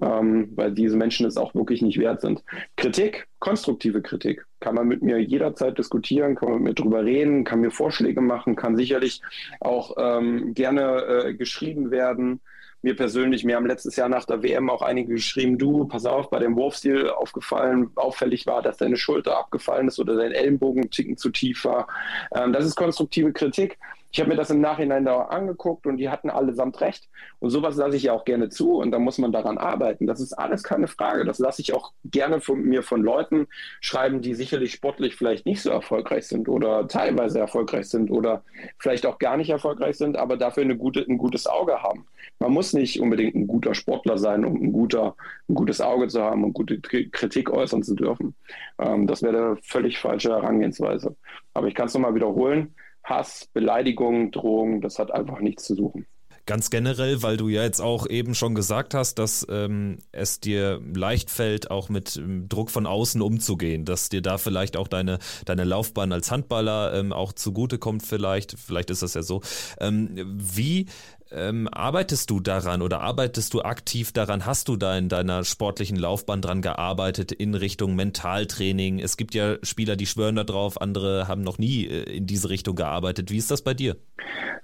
[0.00, 2.42] ähm, weil diese Menschen es auch wirklich nicht wert sind.
[2.76, 7.44] Kritik, konstruktive Kritik, kann man mit mir jederzeit diskutieren, kann man mit mir drüber reden,
[7.44, 9.20] kann mir Vorschläge machen, kann sicherlich
[9.60, 12.40] auch ähm, gerne äh, geschrieben werden.
[12.80, 16.30] Mir persönlich, mir haben letztes Jahr nach der WM auch einige geschrieben, du, pass auf,
[16.30, 20.90] bei dem Wurfstil aufgefallen, auffällig war, dass deine Schulter abgefallen ist oder dein Ellenbogen ein
[20.90, 21.88] Ticken zu tief war.
[22.32, 23.78] Ähm, das ist konstruktive Kritik.
[24.10, 27.08] Ich habe mir das im Nachhinein da angeguckt und die hatten allesamt recht.
[27.40, 30.06] Und sowas lasse ich ja auch gerne zu und da muss man daran arbeiten.
[30.06, 31.24] Das ist alles keine Frage.
[31.24, 33.48] Das lasse ich auch gerne von mir von Leuten
[33.80, 38.44] schreiben, die sicherlich sportlich vielleicht nicht so erfolgreich sind oder teilweise erfolgreich sind oder
[38.78, 42.06] vielleicht auch gar nicht erfolgreich sind, aber dafür eine gute, ein gutes Auge haben.
[42.38, 45.16] Man muss nicht unbedingt ein guter Sportler sein, um ein, guter,
[45.48, 48.34] ein gutes Auge zu haben und gute Kritik äußern zu dürfen.
[48.78, 51.16] Ähm, das wäre eine völlig falsche Herangehensweise.
[51.52, 52.74] Aber ich kann es nochmal wiederholen
[53.08, 56.06] Hass, Beleidigung, Drohung, das hat einfach nichts zu suchen.
[56.48, 60.80] Ganz generell, weil du ja jetzt auch eben schon gesagt hast, dass ähm, es dir
[60.94, 65.18] leicht fällt, auch mit ähm, Druck von außen umzugehen, dass dir da vielleicht auch deine,
[65.44, 69.42] deine Laufbahn als Handballer ähm, auch zugutekommt vielleicht, vielleicht ist das ja so.
[69.78, 70.86] Ähm, wie
[71.32, 74.46] ähm, arbeitest du daran oder arbeitest du aktiv daran?
[74.46, 78.98] Hast du da in deiner sportlichen Laufbahn dran gearbeitet in Richtung Mentaltraining?
[78.98, 82.50] Es gibt ja Spieler, die schwören da drauf, andere haben noch nie äh, in diese
[82.50, 83.30] Richtung gearbeitet.
[83.30, 83.96] Wie ist das bei dir?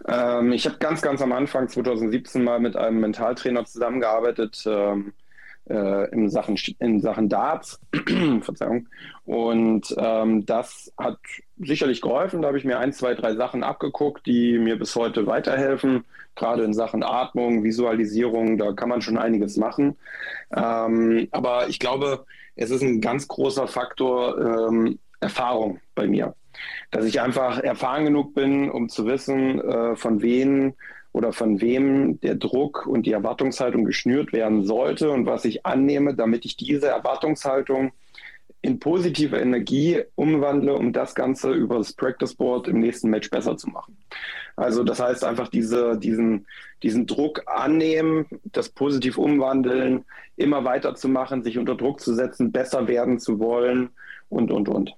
[0.06, 4.64] Ähm, ich habe ganz, ganz am Anfang 2017 mal mit einem Mentaltrainer zusammengearbeitet.
[4.66, 5.12] Ähm,
[5.68, 7.80] äh, in, Sachen, in Sachen Darts.
[8.40, 8.88] Verzeihung.
[9.24, 11.18] Und ähm, das hat
[11.58, 12.42] sicherlich geholfen.
[12.42, 16.04] Da habe ich mir ein, zwei, drei Sachen abgeguckt, die mir bis heute weiterhelfen.
[16.34, 19.96] Gerade in Sachen Atmung, Visualisierung, da kann man schon einiges machen.
[20.54, 26.34] Ähm, aber ich glaube, es ist ein ganz großer Faktor ähm, Erfahrung bei mir.
[26.90, 30.74] Dass ich einfach erfahren genug bin, um zu wissen, äh, von wem
[31.14, 36.14] oder von wem der Druck und die Erwartungshaltung geschnürt werden sollte und was ich annehme,
[36.14, 37.92] damit ich diese Erwartungshaltung
[38.62, 43.56] in positive Energie umwandle, um das Ganze über das Practice Board im nächsten Match besser
[43.56, 43.96] zu machen.
[44.56, 46.46] Also das heißt einfach diese, diesen,
[46.82, 50.04] diesen Druck annehmen, das positiv umwandeln,
[50.36, 53.90] immer weiterzumachen, sich unter Druck zu setzen, besser werden zu wollen
[54.30, 54.96] und, und, und.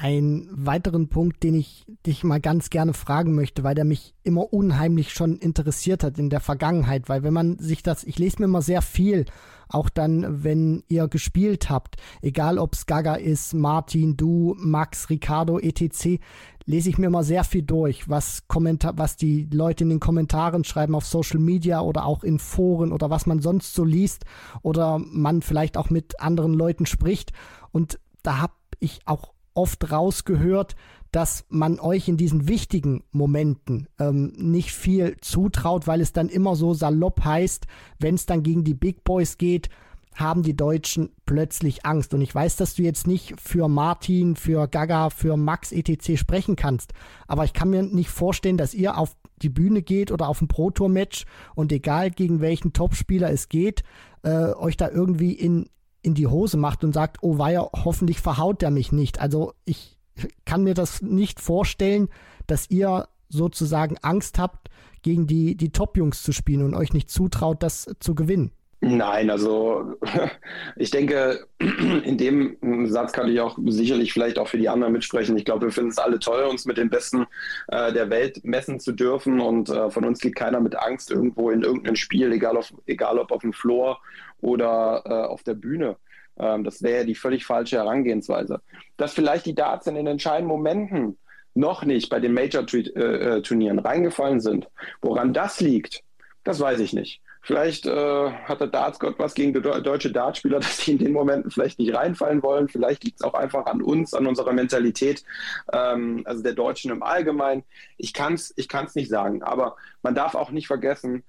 [0.00, 4.52] Einen weiteren Punkt, den ich dich mal ganz gerne fragen möchte, weil der mich immer
[4.52, 8.44] unheimlich schon interessiert hat in der Vergangenheit, weil wenn man sich das, ich lese mir
[8.44, 9.24] immer sehr viel,
[9.68, 15.58] auch dann, wenn ihr gespielt habt, egal ob es Gaga ist, Martin, du, Max, Ricardo,
[15.58, 16.20] etc.,
[16.64, 20.62] lese ich mir immer sehr viel durch, was, Kommentar was die Leute in den Kommentaren
[20.62, 24.26] schreiben auf Social Media oder auch in Foren oder was man sonst so liest
[24.62, 27.32] oder man vielleicht auch mit anderen Leuten spricht.
[27.72, 30.76] Und da habe ich auch oft rausgehört,
[31.10, 36.54] dass man euch in diesen wichtigen Momenten ähm, nicht viel zutraut, weil es dann immer
[36.54, 37.66] so salopp heißt,
[37.98, 39.68] wenn es dann gegen die Big Boys geht,
[40.14, 42.14] haben die Deutschen plötzlich Angst.
[42.14, 46.18] Und ich weiß, dass du jetzt nicht für Martin, für Gaga, für Max etc.
[46.18, 46.92] sprechen kannst,
[47.26, 50.48] aber ich kann mir nicht vorstellen, dass ihr auf die Bühne geht oder auf ein
[50.48, 53.82] Pro Tour Match und egal gegen welchen Topspieler es geht,
[54.22, 55.68] äh, euch da irgendwie in,
[56.08, 59.20] in die Hose macht und sagt, oh weia, hoffentlich verhaut er mich nicht.
[59.20, 59.98] Also ich
[60.46, 62.08] kann mir das nicht vorstellen,
[62.46, 64.70] dass ihr sozusagen Angst habt,
[65.02, 68.50] gegen die, die Top-Jungs zu spielen und euch nicht zutraut, das zu gewinnen.
[68.80, 69.96] Nein, also
[70.76, 75.36] ich denke, in dem Satz kann ich auch sicherlich vielleicht auch für die anderen mitsprechen.
[75.36, 77.26] Ich glaube, wir finden es alle toll, uns mit den Besten
[77.68, 79.40] äh, der Welt messen zu dürfen.
[79.40, 83.18] Und äh, von uns geht keiner mit Angst irgendwo in irgendein Spiel, egal, auf, egal
[83.18, 83.98] ob auf dem Floor
[84.40, 85.96] oder äh, auf der Bühne.
[86.38, 88.60] Ähm, das wäre ja die völlig falsche Herangehensweise.
[88.96, 91.18] Dass vielleicht die Darts in den entscheidenden Momenten
[91.54, 94.68] noch nicht bei den Major-Turnieren äh, äh, reingefallen sind.
[95.02, 96.04] Woran das liegt,
[96.44, 97.20] das weiß ich nicht.
[97.48, 101.78] Vielleicht äh, hat der Dartsgott was gegen deutsche Dartspieler, dass sie in den Momenten vielleicht
[101.78, 102.68] nicht reinfallen wollen.
[102.68, 105.24] Vielleicht liegt es auch einfach an uns, an unserer Mentalität,
[105.72, 107.64] ähm, also der Deutschen im Allgemeinen.
[107.96, 111.24] Ich kann es ich kann's nicht sagen, aber man darf auch nicht vergessen,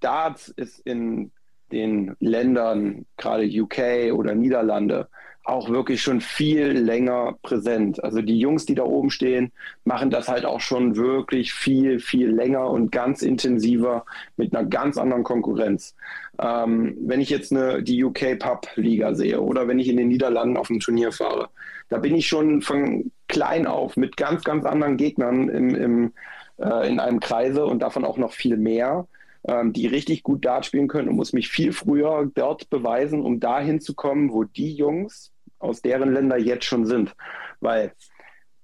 [0.00, 1.32] Darts ist in
[1.72, 5.08] den Ländern, gerade UK oder Niederlande,
[5.48, 8.02] auch wirklich schon viel länger präsent.
[8.04, 9.52] Also die Jungs, die da oben stehen,
[9.84, 14.04] machen das halt auch schon wirklich viel, viel länger und ganz intensiver
[14.36, 15.94] mit einer ganz anderen Konkurrenz.
[16.38, 20.08] Ähm, wenn ich jetzt eine, die UK Pub Liga sehe oder wenn ich in den
[20.08, 21.48] Niederlanden auf ein Turnier fahre,
[21.88, 26.12] da bin ich schon von klein auf mit ganz, ganz anderen Gegnern im, im,
[26.58, 29.06] äh, in einem Kreise und davon auch noch viel mehr
[29.46, 33.40] ähm, die richtig gut Dart spielen können und muss mich viel früher dort beweisen, um
[33.40, 37.14] dahin zu kommen, wo die Jungs aus deren Länder jetzt schon sind.
[37.60, 37.92] Weil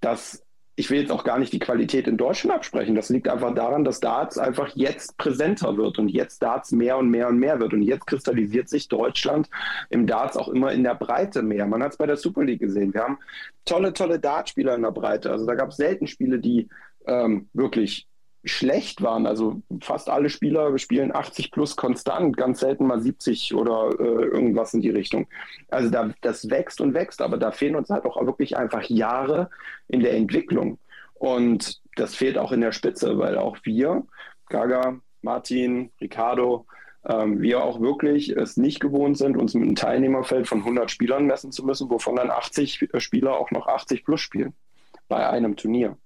[0.00, 0.44] das,
[0.76, 2.94] ich will jetzt auch gar nicht die Qualität in Deutschland absprechen.
[2.94, 7.10] Das liegt einfach daran, dass Darts einfach jetzt präsenter wird und jetzt Darts mehr und
[7.10, 7.72] mehr und mehr wird.
[7.72, 9.48] Und jetzt kristallisiert sich Deutschland
[9.90, 11.66] im Darts auch immer in der Breite mehr.
[11.66, 12.94] Man hat es bei der Super League gesehen.
[12.94, 13.18] Wir haben
[13.64, 15.30] tolle, tolle Dartspieler in der Breite.
[15.30, 16.68] Also da gab es selten Spiele, die
[17.06, 18.06] ähm, wirklich
[18.44, 19.26] schlecht waren.
[19.26, 24.74] Also fast alle Spieler spielen 80 plus konstant, ganz selten mal 70 oder äh, irgendwas
[24.74, 25.26] in die Richtung.
[25.70, 29.50] Also da, das wächst und wächst, aber da fehlen uns halt auch wirklich einfach Jahre
[29.88, 30.78] in der Entwicklung.
[31.14, 34.04] Und das fehlt auch in der Spitze, weil auch wir,
[34.48, 36.66] Gaga, Martin, Ricardo,
[37.06, 41.26] ähm, wir auch wirklich es nicht gewohnt sind, uns mit einem Teilnehmerfeld von 100 Spielern
[41.26, 44.54] messen zu müssen, wovon dann 80 Spieler auch noch 80 plus spielen
[45.08, 45.96] bei einem Turnier.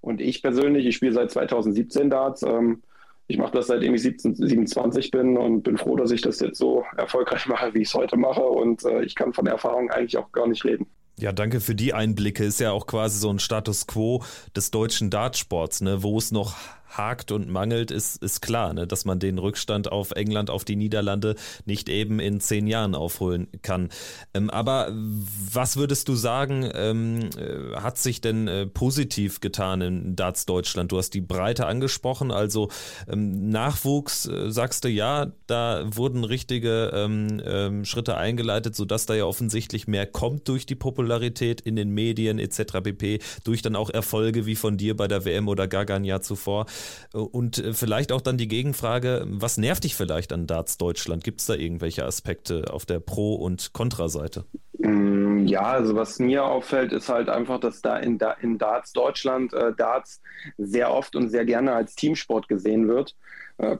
[0.00, 2.42] Und ich persönlich, ich spiele seit 2017 Darts.
[2.42, 2.82] Ähm,
[3.28, 6.58] ich mache das seitdem ich 17, 27 bin und bin froh, dass ich das jetzt
[6.58, 8.42] so erfolgreich mache, wie ich es heute mache.
[8.42, 10.86] Und äh, ich kann von Erfahrung eigentlich auch gar nicht reden.
[11.18, 12.44] Ja, danke für die Einblicke.
[12.44, 14.22] Ist ja auch quasi so ein Status quo
[14.54, 16.56] des deutschen Dartsports, ne, wo es noch
[16.88, 18.86] hakt und mangelt, ist, ist klar, ne?
[18.86, 21.34] dass man den Rückstand auf England, auf die Niederlande
[21.64, 23.90] nicht eben in zehn Jahren aufholen kann.
[24.34, 30.16] Ähm, aber was würdest du sagen, ähm, äh, hat sich denn äh, positiv getan in
[30.16, 30.92] Darts Deutschland?
[30.92, 32.68] Du hast die Breite angesprochen, also
[33.08, 39.14] ähm, Nachwuchs, äh, sagst du ja, da wurden richtige ähm, ähm, Schritte eingeleitet, sodass da
[39.14, 42.80] ja offensichtlich mehr kommt durch die Popularität in den Medien etc.
[42.82, 46.66] pp, durch dann auch Erfolge wie von dir bei der WM oder Gagan Jahr zuvor.
[47.12, 51.24] Und äh, vielleicht auch dann die Gegenfrage, was nervt dich vielleicht an Darts Deutschland?
[51.24, 54.44] Gibt es da irgendwelche Aspekte auf der Pro- und Kontraseite?
[54.78, 59.52] Mm, ja, also was mir auffällt, ist halt einfach, dass da in, in Darts Deutschland
[59.52, 60.20] äh, Darts
[60.58, 63.14] sehr oft und sehr gerne als Teamsport gesehen wird.
[63.58, 63.78] Äh,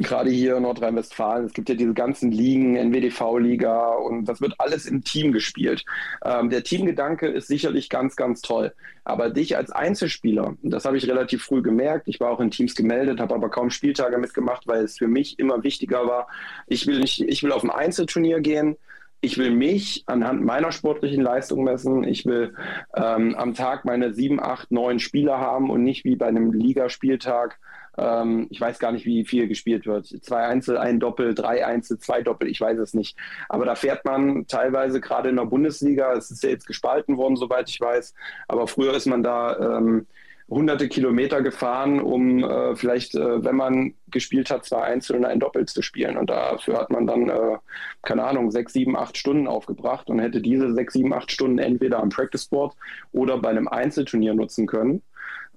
[0.00, 4.86] gerade hier in Nordrhein-Westfalen, es gibt ja diese ganzen Ligen, NWDV-Liga und das wird alles
[4.86, 5.84] im Team gespielt.
[6.24, 8.72] Ähm, der Teamgedanke ist sicherlich ganz, ganz toll.
[9.04, 12.74] Aber dich als Einzelspieler, das habe ich relativ früh gemerkt, ich war auch in Teams
[12.74, 16.28] gemeldet, habe aber kaum Spieltage mitgemacht, weil es für mich immer wichtiger war,
[16.66, 18.76] ich will nicht, ich will auf ein Einzelturnier gehen,
[19.22, 22.04] ich will mich anhand meiner sportlichen Leistung messen.
[22.04, 22.54] Ich will
[22.94, 27.58] ähm, am Tag meine sieben, acht, neun Spieler haben und nicht wie bei einem Ligaspieltag
[27.98, 30.06] ähm, ich weiß gar nicht, wie viel gespielt wird.
[30.06, 33.16] Zwei Einzel, ein Doppel, drei Einzel, zwei Doppel, ich weiß es nicht.
[33.48, 37.36] Aber da fährt man teilweise gerade in der Bundesliga, es ist ja jetzt gespalten worden,
[37.36, 38.14] soweit ich weiß,
[38.48, 40.06] aber früher ist man da ähm,
[40.50, 45.38] hunderte Kilometer gefahren, um äh, vielleicht, äh, wenn man gespielt hat, zwei Einzel und ein
[45.38, 46.16] Doppel zu spielen.
[46.16, 47.58] Und dafür hat man dann, äh,
[48.02, 52.00] keine Ahnung, sechs, sieben, acht Stunden aufgebracht und hätte diese sechs, sieben, acht Stunden entweder
[52.00, 52.74] am Practice Board
[53.12, 55.02] oder bei einem Einzelturnier nutzen können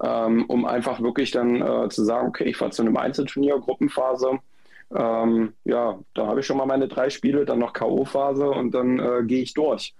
[0.02, 4.40] ähm, um einfach wirklich dann äh, zu sagen, okay, ich fahre zu einem Einzelturnier, Gruppenphase.
[4.96, 9.00] Ähm, ja, da habe ich schon mal meine drei Spiele, dann noch K.O.-Phase und dann
[9.00, 9.96] äh, gehe ich durch.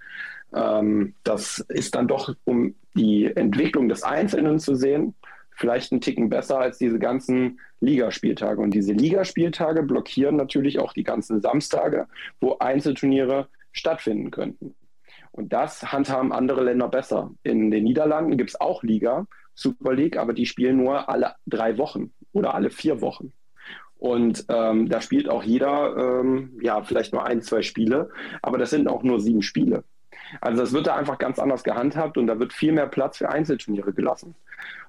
[0.54, 5.16] Ähm, das ist dann doch, um die Entwicklung des Einzelnen zu sehen,
[5.56, 8.62] vielleicht einen Ticken besser als diese ganzen Ligaspieltage.
[8.62, 12.08] Und diese Ligaspieltage blockieren natürlich auch die ganzen Samstage,
[12.40, 14.76] wo Einzelturniere stattfinden könnten.
[15.32, 17.32] Und das handhaben andere Länder besser.
[17.44, 19.26] In den Niederlanden gibt es auch Liga,
[19.56, 23.34] Super League, aber die spielen nur alle drei Wochen oder alle vier Wochen.
[23.98, 28.10] Und ähm, da spielt auch jeder, ähm, ja, vielleicht nur ein, zwei Spiele,
[28.42, 29.86] aber das sind auch nur sieben Spiele.
[30.42, 33.30] Also das wird da einfach ganz anders gehandhabt und da wird viel mehr Platz für
[33.30, 34.36] Einzelturniere gelassen.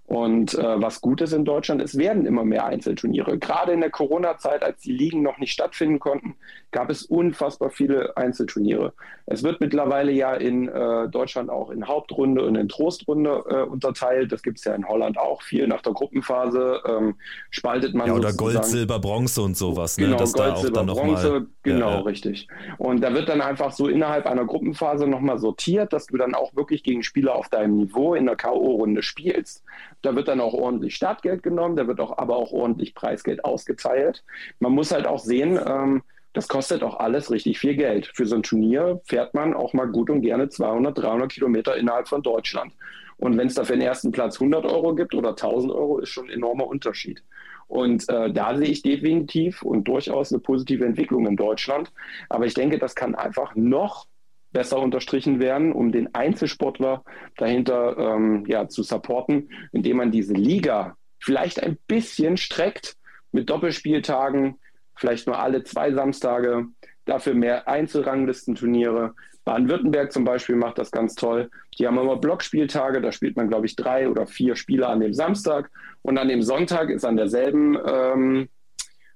[0.07, 3.39] Und äh, was gut ist in Deutschland, es werden immer mehr Einzelturniere.
[3.39, 6.37] Gerade in der Corona-Zeit, als die Ligen noch nicht stattfinden konnten,
[6.73, 8.93] gab es unfassbar viele Einzelturniere.
[9.25, 14.31] Es wird mittlerweile ja in äh, Deutschland auch in Hauptrunde und in Trostrunde äh, unterteilt.
[14.31, 15.67] Das gibt es ja in Holland auch viel.
[15.67, 17.15] Nach der Gruppenphase ähm,
[17.49, 18.09] spaltet man.
[18.09, 19.97] Ja, oder Gold, Silber, Bronze und sowas.
[19.97, 20.07] Ne?
[20.07, 22.01] Genau, Dass Gold, da Silber, Bronze, mal, genau, ja, ja.
[22.01, 22.49] richtig.
[22.77, 26.55] Und da wird dann einfach so innerhalb einer Gruppenphase nochmal sortiert, dass du dann auch
[26.55, 29.65] wirklich gegen Spieler auf deinem Niveau in der K.O.-Runde spielst.
[30.05, 34.25] Da wird dann auch ordentlich Startgeld genommen, da wird auch aber auch ordentlich Preisgeld ausgeteilt.
[34.61, 36.03] Man muss halt auch sehen, ähm,
[36.35, 38.11] das kostet auch alles richtig viel Geld.
[38.13, 42.09] Für so ein Turnier fährt man auch mal gut und gerne 200, 300 Kilometer innerhalb
[42.09, 42.73] von Deutschland.
[43.17, 46.09] Und wenn es da für den ersten Platz 100 Euro gibt oder 1000 Euro, ist
[46.09, 47.23] schon ein enormer Unterschied.
[47.69, 51.93] Und äh, da sehe ich definitiv und durchaus eine positive Entwicklung in Deutschland.
[52.29, 54.07] Aber ich denke, das kann einfach noch
[54.55, 57.05] besser unterstrichen werden, um den Einzelsportler
[57.37, 62.97] dahinter ähm, ja, zu supporten, indem man diese Liga vielleicht ein bisschen streckt
[63.33, 64.55] mit Doppelspieltagen,
[64.95, 66.69] vielleicht nur alle zwei Samstage,
[67.05, 69.15] dafür mehr Einzelranglistenturniere.
[69.45, 71.51] Baden-Württemberg zum Beispiel macht das ganz toll.
[71.79, 75.13] Die haben immer Blockspieltage, da spielt man, glaube ich, drei oder vier Spiele an dem
[75.13, 75.71] Samstag
[76.03, 78.49] und an dem Sonntag ist an derselben ähm,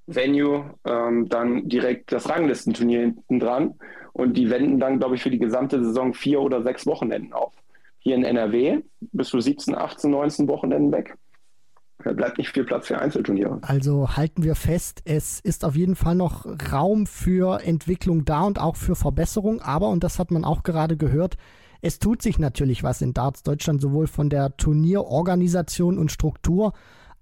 [0.09, 3.75] Venue ähm, dann direkt das Ranglistenturnier hinten dran.
[4.13, 7.53] Und die wenden dann, glaube ich, für die gesamte Saison vier oder sechs Wochenenden auf.
[7.99, 11.17] Hier in NRW bist du 17, 18, 19 Wochenenden weg.
[12.05, 13.59] Da bleibt nicht viel Platz für Einzelturniere.
[13.63, 18.61] Also halten wir fest, es ist auf jeden Fall noch Raum für Entwicklung da und
[18.61, 19.61] auch für Verbesserung.
[19.61, 21.37] Aber, und das hat man auch gerade gehört,
[21.81, 26.73] es tut sich natürlich was in Darts Deutschland, sowohl von der Turnierorganisation und Struktur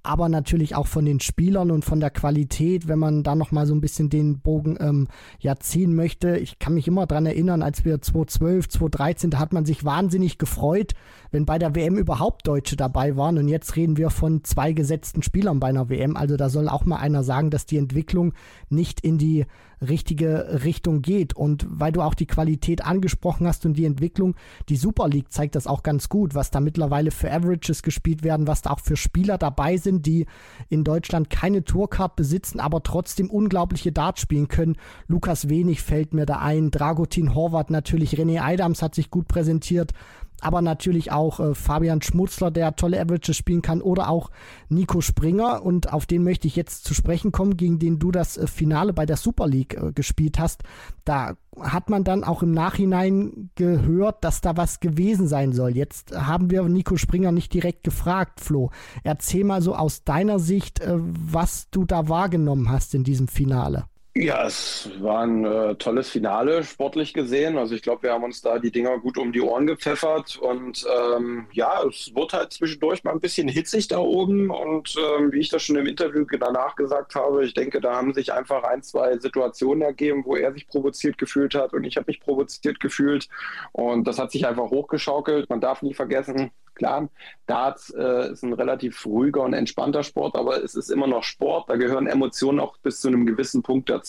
[0.06, 3.74] aber natürlich auch von den Spielern und von der Qualität, wenn man da nochmal so
[3.74, 6.36] ein bisschen den Bogen ähm, ja ziehen möchte.
[6.36, 10.38] Ich kann mich immer dran erinnern, als wir 2012, 2013, da hat man sich wahnsinnig
[10.38, 10.92] gefreut,
[11.30, 13.38] wenn bei der WM überhaupt Deutsche dabei waren.
[13.38, 16.16] Und jetzt reden wir von zwei gesetzten Spielern bei einer WM.
[16.16, 18.32] Also da soll auch mal einer sagen, dass die Entwicklung
[18.68, 19.46] nicht in die
[19.80, 21.34] richtige Richtung geht.
[21.34, 24.34] Und weil du auch die Qualität angesprochen hast und die Entwicklung,
[24.68, 28.46] die Super League zeigt das auch ganz gut, was da mittlerweile für Averages gespielt werden,
[28.46, 30.26] was da auch für Spieler dabei sind, die
[30.68, 34.76] in Deutschland keine Tourcard besitzen, aber trotzdem unglaubliche Darts spielen können.
[35.06, 39.92] Lukas Wenig fällt mir da ein, Dragutin Horvath natürlich, René Eidams hat sich gut präsentiert.
[40.40, 44.30] Aber natürlich auch äh, Fabian Schmutzler, der tolle Averages spielen kann, oder auch
[44.68, 45.62] Nico Springer.
[45.64, 48.92] Und auf den möchte ich jetzt zu sprechen kommen, gegen den du das äh, Finale
[48.92, 50.62] bei der Super League äh, gespielt hast.
[51.04, 55.76] Da hat man dann auch im Nachhinein gehört, dass da was gewesen sein soll.
[55.76, 58.70] Jetzt haben wir Nico Springer nicht direkt gefragt, Flo.
[59.04, 63.84] Erzähl mal so aus deiner Sicht, äh, was du da wahrgenommen hast in diesem Finale.
[64.18, 67.58] Ja, es war ein äh, tolles Finale, sportlich gesehen.
[67.58, 70.38] Also ich glaube, wir haben uns da die Dinger gut um die Ohren gepfeffert.
[70.38, 74.50] Und ähm, ja, es wurde halt zwischendurch mal ein bisschen hitzig da oben.
[74.50, 78.14] Und ähm, wie ich das schon im Interview danach gesagt habe, ich denke, da haben
[78.14, 82.06] sich einfach ein, zwei Situationen ergeben, wo er sich provoziert gefühlt hat und ich habe
[82.06, 83.28] mich provoziert gefühlt.
[83.72, 85.50] Und das hat sich einfach hochgeschaukelt.
[85.50, 87.08] Man darf nie vergessen, Klar,
[87.46, 91.70] Darts äh, ist ein relativ ruhiger und entspannter Sport, aber es ist immer noch Sport.
[91.70, 94.05] Da gehören Emotionen auch bis zu einem gewissen Punkt dazu.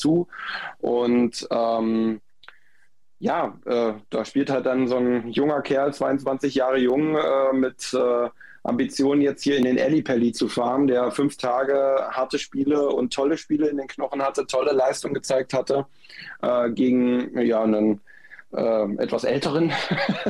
[0.80, 2.22] Und ähm,
[3.20, 7.94] ja, äh, da spielt halt dann so ein junger Kerl, 22 Jahre jung, äh, mit
[7.94, 8.30] äh,
[8.64, 13.38] Ambitionen jetzt hier in den Ellipelli zu fahren, der fünf Tage harte Spiele und tolle
[13.38, 15.86] Spiele in den Knochen hatte, tolle Leistung gezeigt hatte,
[16.42, 18.02] äh, gegen ja, einen
[18.54, 19.72] äh, etwas älteren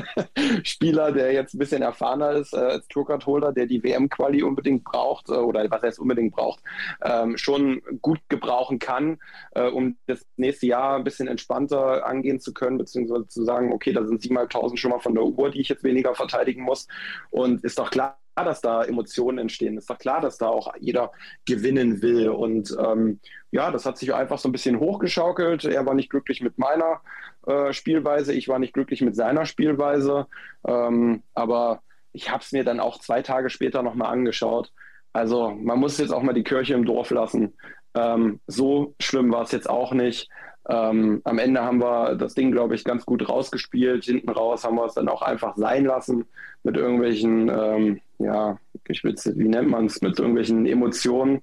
[0.63, 5.29] Spieler, der jetzt ein bisschen erfahrener ist äh, als Tourcard-Holder, der die WM-Quali unbedingt braucht
[5.29, 6.59] äh, oder was er jetzt unbedingt braucht,
[7.03, 9.19] ähm, schon gut gebrauchen kann,
[9.51, 13.93] äh, um das nächste Jahr ein bisschen entspannter angehen zu können, beziehungsweise zu sagen, okay,
[13.93, 16.87] da sind 7.500 schon mal von der Uhr, die ich jetzt weniger verteidigen muss.
[17.29, 19.77] Und ist doch klar, dass da Emotionen entstehen.
[19.77, 21.11] Ist doch klar, dass da auch jeder
[21.45, 22.29] gewinnen will.
[22.29, 23.19] Und ähm,
[23.51, 25.65] ja, das hat sich einfach so ein bisschen hochgeschaukelt.
[25.65, 27.01] Er war nicht glücklich mit meiner
[27.45, 30.27] äh, Spielweise, ich war nicht glücklich mit seiner Spielweise.
[30.67, 31.81] Ähm, aber
[32.13, 34.71] ich habe es mir dann auch zwei Tage später nochmal angeschaut.
[35.13, 37.53] Also man muss jetzt auch mal die Kirche im Dorf lassen.
[37.95, 40.29] Ähm, so schlimm war es jetzt auch nicht.
[40.69, 44.03] Ähm, am Ende haben wir das Ding, glaube ich, ganz gut rausgespielt.
[44.03, 46.25] Hinten raus haben wir es dann auch einfach sein lassen
[46.63, 48.57] mit irgendwelchen, ähm, ja,
[48.89, 51.41] ich will wie nennt man es, mit irgendwelchen Emotionen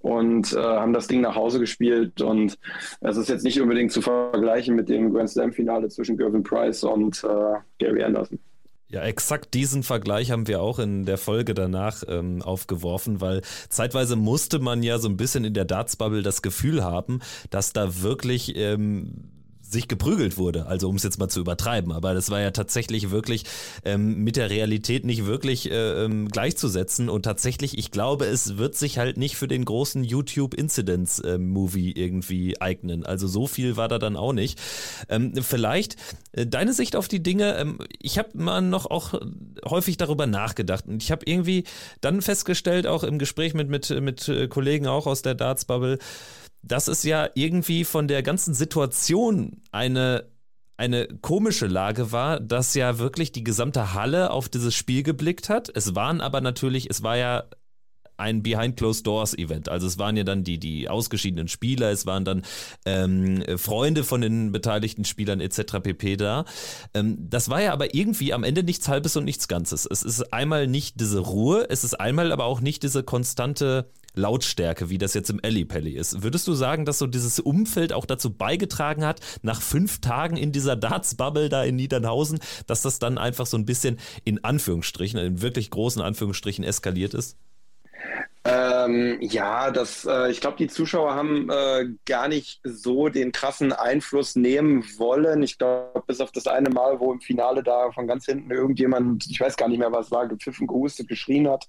[0.00, 2.20] und äh, haben das Ding nach Hause gespielt.
[2.20, 2.58] Und
[3.00, 7.24] es ist jetzt nicht unbedingt zu vergleichen mit dem Grand Slam-Finale zwischen Gervin Price und
[7.24, 8.38] äh, Gary Anderson.
[8.88, 14.14] Ja, exakt diesen Vergleich haben wir auch in der Folge danach ähm, aufgeworfen, weil zeitweise
[14.14, 17.20] musste man ja so ein bisschen in der Darts-Bubble das Gefühl haben,
[17.50, 19.35] dass da wirklich ähm,
[19.70, 23.10] sich geprügelt wurde, also um es jetzt mal zu übertreiben, aber das war ja tatsächlich
[23.10, 23.44] wirklich
[23.84, 28.76] ähm, mit der Realität nicht wirklich äh, ähm, gleichzusetzen und tatsächlich, ich glaube, es wird
[28.76, 33.98] sich halt nicht für den großen YouTube-Incidents-Movie äh, irgendwie eignen, also so viel war da
[33.98, 34.60] dann auch nicht.
[35.08, 35.96] Ähm, vielleicht
[36.32, 39.20] äh, deine Sicht auf die Dinge, ähm, ich habe mal noch auch
[39.64, 41.64] häufig darüber nachgedacht und ich habe irgendwie
[42.00, 45.98] dann festgestellt, auch im Gespräch mit, mit, mit äh, Kollegen auch aus der Darts-Bubble,
[46.66, 50.24] dass es ja irgendwie von der ganzen Situation eine
[50.78, 55.70] eine komische Lage war, dass ja wirklich die gesamte Halle auf dieses Spiel geblickt hat.
[55.74, 57.44] Es waren aber natürlich, es war ja
[58.18, 59.68] ein Behind Closed Doors Event.
[59.68, 62.42] Also es waren ja dann die, die ausgeschiedenen Spieler, es waren dann
[62.84, 65.80] ähm, Freunde von den beteiligten Spielern etc.
[65.82, 66.16] pp.
[66.16, 66.44] da.
[66.94, 69.86] Ähm, das war ja aber irgendwie am Ende nichts Halbes und nichts Ganzes.
[69.90, 74.90] Es ist einmal nicht diese Ruhe, es ist einmal aber auch nicht diese konstante Lautstärke,
[74.90, 76.22] wie das jetzt im Ellipelli ist.
[76.22, 80.52] Würdest du sagen, dass so dieses Umfeld auch dazu beigetragen hat, nach fünf Tagen in
[80.52, 85.42] dieser Darts-Bubble da in Niedernhausen, dass das dann einfach so ein bisschen in Anführungsstrichen, in
[85.42, 87.36] wirklich großen Anführungsstrichen eskaliert ist?
[88.48, 93.72] Ähm, ja, das, äh, ich glaube, die Zuschauer haben äh, gar nicht so den krassen
[93.72, 95.42] Einfluss nehmen wollen.
[95.42, 99.26] Ich glaube, bis auf das eine Mal, wo im Finale da von ganz hinten irgendjemand,
[99.28, 101.66] ich weiß gar nicht mehr, was war, gepfiffen, gehustet, geschrien hat.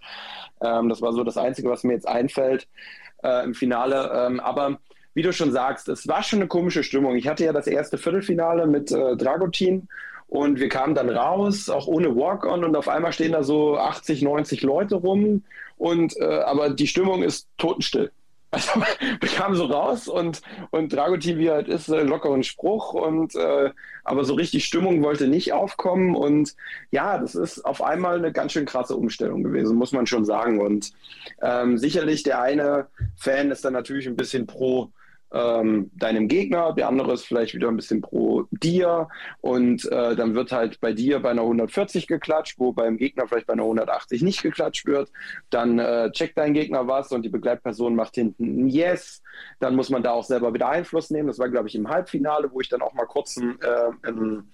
[0.61, 2.67] Ähm, das war so das Einzige, was mir jetzt einfällt
[3.23, 4.11] äh, im Finale.
[4.13, 4.77] Ähm, aber
[5.15, 7.15] wie du schon sagst, es war schon eine komische Stimmung.
[7.15, 9.87] Ich hatte ja das erste Viertelfinale mit äh, Dragutin
[10.27, 14.21] und wir kamen dann raus, auch ohne Walk-on und auf einmal stehen da so 80,
[14.21, 15.43] 90 Leute rum
[15.77, 18.11] und äh, aber die Stimmung ist totenstill.
[18.49, 18.79] Also
[19.19, 23.71] wir kamen so raus und, und Dragutin, wie halt ist, äh, lockeren Spruch und äh,
[24.05, 26.55] aber so richtig Stimmung wollte nicht aufkommen und
[26.89, 30.61] ja, das ist auf einmal eine ganz schön krasse Umstellung gewesen, muss man schon sagen.
[30.61, 30.93] Und
[31.41, 34.91] ähm, sicherlich der eine Fan ist dann natürlich ein bisschen pro
[35.31, 39.09] ähm, deinem Gegner, der andere ist vielleicht wieder ein bisschen pro dir
[39.41, 43.47] und äh, dann wird halt bei dir bei einer 140 geklatscht, wo beim Gegner vielleicht
[43.47, 45.11] bei einer 180 nicht geklatscht wird.
[45.49, 49.21] Dann äh, checkt dein Gegner was und die Begleitperson macht hinten ein Yes.
[49.59, 51.27] Dann muss man da auch selber wieder Einfluss nehmen.
[51.27, 54.51] Das war, glaube ich, im Halbfinale, wo ich dann auch mal kurz einen, äh, einen,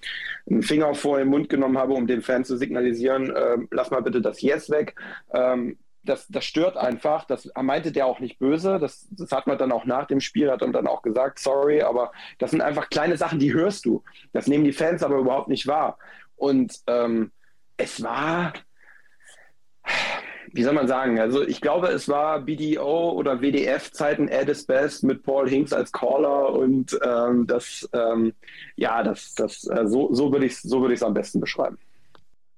[0.63, 4.21] Finger vor den Mund genommen habe, um dem Fan zu signalisieren, äh, lass mal bitte
[4.21, 4.95] das Yes weg.
[5.33, 7.25] Ähm, das, das stört einfach.
[7.25, 8.79] Das meinte der auch nicht böse.
[8.79, 12.11] Das, das hat man dann auch nach dem Spiel, hat dann auch gesagt, sorry, aber
[12.39, 14.03] das sind einfach kleine Sachen, die hörst du.
[14.33, 15.97] Das nehmen die Fans aber überhaupt nicht wahr.
[16.35, 17.31] Und ähm,
[17.77, 18.53] es war,
[20.51, 25.03] wie soll man sagen, also ich glaube, es war BDO oder WDF-Zeiten at its best
[25.03, 28.33] mit Paul Hinks als Caller und ähm, das, ähm,
[28.75, 31.77] ja, das, das, äh, so, so würde ich es so würd am besten beschreiben.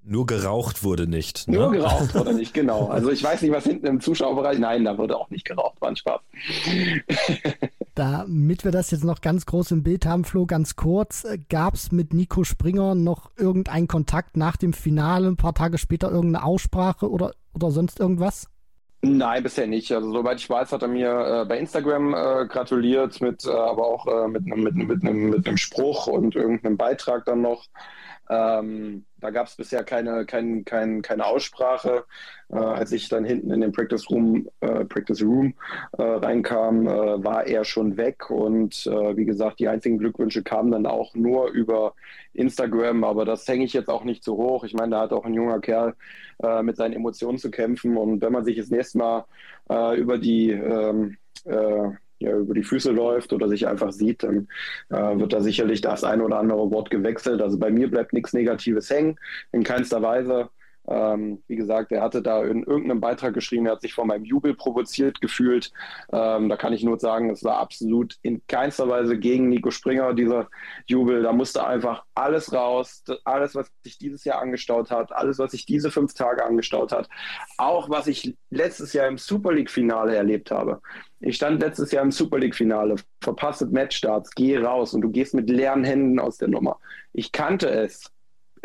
[0.08, 1.48] Nur geraucht wurde nicht.
[1.48, 1.58] Ne?
[1.58, 2.86] Nur geraucht wurde nicht, genau.
[2.86, 4.60] Also ich weiß nicht, was hinten im Zuschauerbereich.
[4.60, 5.80] Nein, da wurde auch nicht geraucht.
[5.80, 6.20] War ein Spaß.
[7.96, 11.74] Damit wir das jetzt noch ganz groß im Bild haben, Flo, ganz kurz, äh, gab
[11.74, 16.44] es mit Nico Springer noch irgendeinen Kontakt nach dem Finale, ein paar Tage später irgendeine
[16.44, 18.48] Aussprache oder, oder sonst irgendwas?
[19.02, 19.90] Nein, bisher nicht.
[19.90, 23.86] Also soweit ich weiß, hat er mir äh, bei Instagram äh, gratuliert, mit, äh, aber
[23.86, 27.64] auch äh, mit einem mit, mit, mit, mit Spruch und irgendeinem Beitrag dann noch.
[28.28, 32.04] Ähm, da gab es bisher keine, kein, kein, keine Aussprache.
[32.50, 35.54] Äh, als ich dann hinten in den Practice Room, äh, Practice Room
[35.98, 38.30] äh, reinkam, äh, war er schon weg.
[38.30, 41.94] Und äh, wie gesagt, die einzigen Glückwünsche kamen dann auch nur über
[42.34, 43.04] Instagram.
[43.04, 44.64] Aber das hänge ich jetzt auch nicht so hoch.
[44.64, 45.94] Ich meine, da hat auch ein junger Kerl
[46.42, 47.96] äh, mit seinen Emotionen zu kämpfen.
[47.96, 49.24] Und wenn man sich das nächste Mal
[49.96, 51.16] über die ähm,
[52.18, 54.48] ja, über die Füße läuft oder sich einfach sieht, dann
[54.90, 57.42] äh, wird da sicherlich das ein oder andere Wort gewechselt.
[57.42, 59.18] Also bei mir bleibt nichts Negatives hängen,
[59.52, 60.50] in keinster Weise.
[60.88, 64.24] Ähm, wie gesagt, er hatte da in irgendeinem Beitrag geschrieben, er hat sich von meinem
[64.24, 65.72] Jubel provoziert gefühlt.
[66.12, 70.14] Ähm, da kann ich nur sagen, es war absolut in keinster Weise gegen Nico Springer,
[70.14, 70.48] dieser
[70.86, 71.22] Jubel.
[71.22, 75.66] Da musste einfach alles raus, alles, was sich dieses Jahr angestaut hat, alles, was sich
[75.66, 77.08] diese fünf Tage angestaut hat,
[77.58, 80.80] auch was ich letztes Jahr im Super League-Finale erlebt habe.
[81.20, 85.48] Ich stand letztes Jahr im Super League-Finale, verpasste Matchstarts, gehe raus und du gehst mit
[85.48, 86.78] leeren Händen aus der Nummer.
[87.12, 88.12] Ich kannte es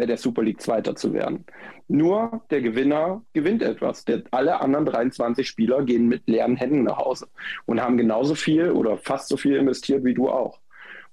[0.06, 1.46] der Super League Zweiter zu werden.
[1.88, 4.06] Nur der Gewinner gewinnt etwas.
[4.06, 7.28] Der, alle anderen 23 Spieler gehen mit leeren Händen nach Hause
[7.66, 10.60] und haben genauso viel oder fast so viel investiert wie du auch.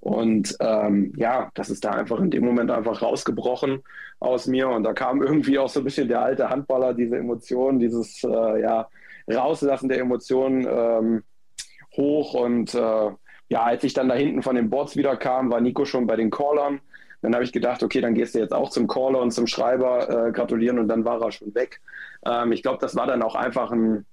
[0.01, 3.83] Und ähm, ja, das ist da einfach in dem Moment einfach rausgebrochen
[4.21, 4.69] aus mir.
[4.69, 8.61] Und da kam irgendwie auch so ein bisschen der alte Handballer, diese Emotionen, dieses äh,
[8.61, 8.89] ja,
[9.29, 11.23] Rauslassen der Emotionen ähm,
[11.97, 12.35] hoch.
[12.35, 13.11] Und äh,
[13.49, 16.17] ja, als ich dann da hinten von den Boards wieder kam, war Nico schon bei
[16.17, 16.81] den Callern.
[17.23, 20.29] Dann habe ich gedacht, okay, dann gehst du jetzt auch zum Caller und zum Schreiber
[20.29, 21.81] äh, gratulieren und dann war er schon weg.
[22.25, 24.07] Ähm, ich glaube, das war dann auch einfach ein,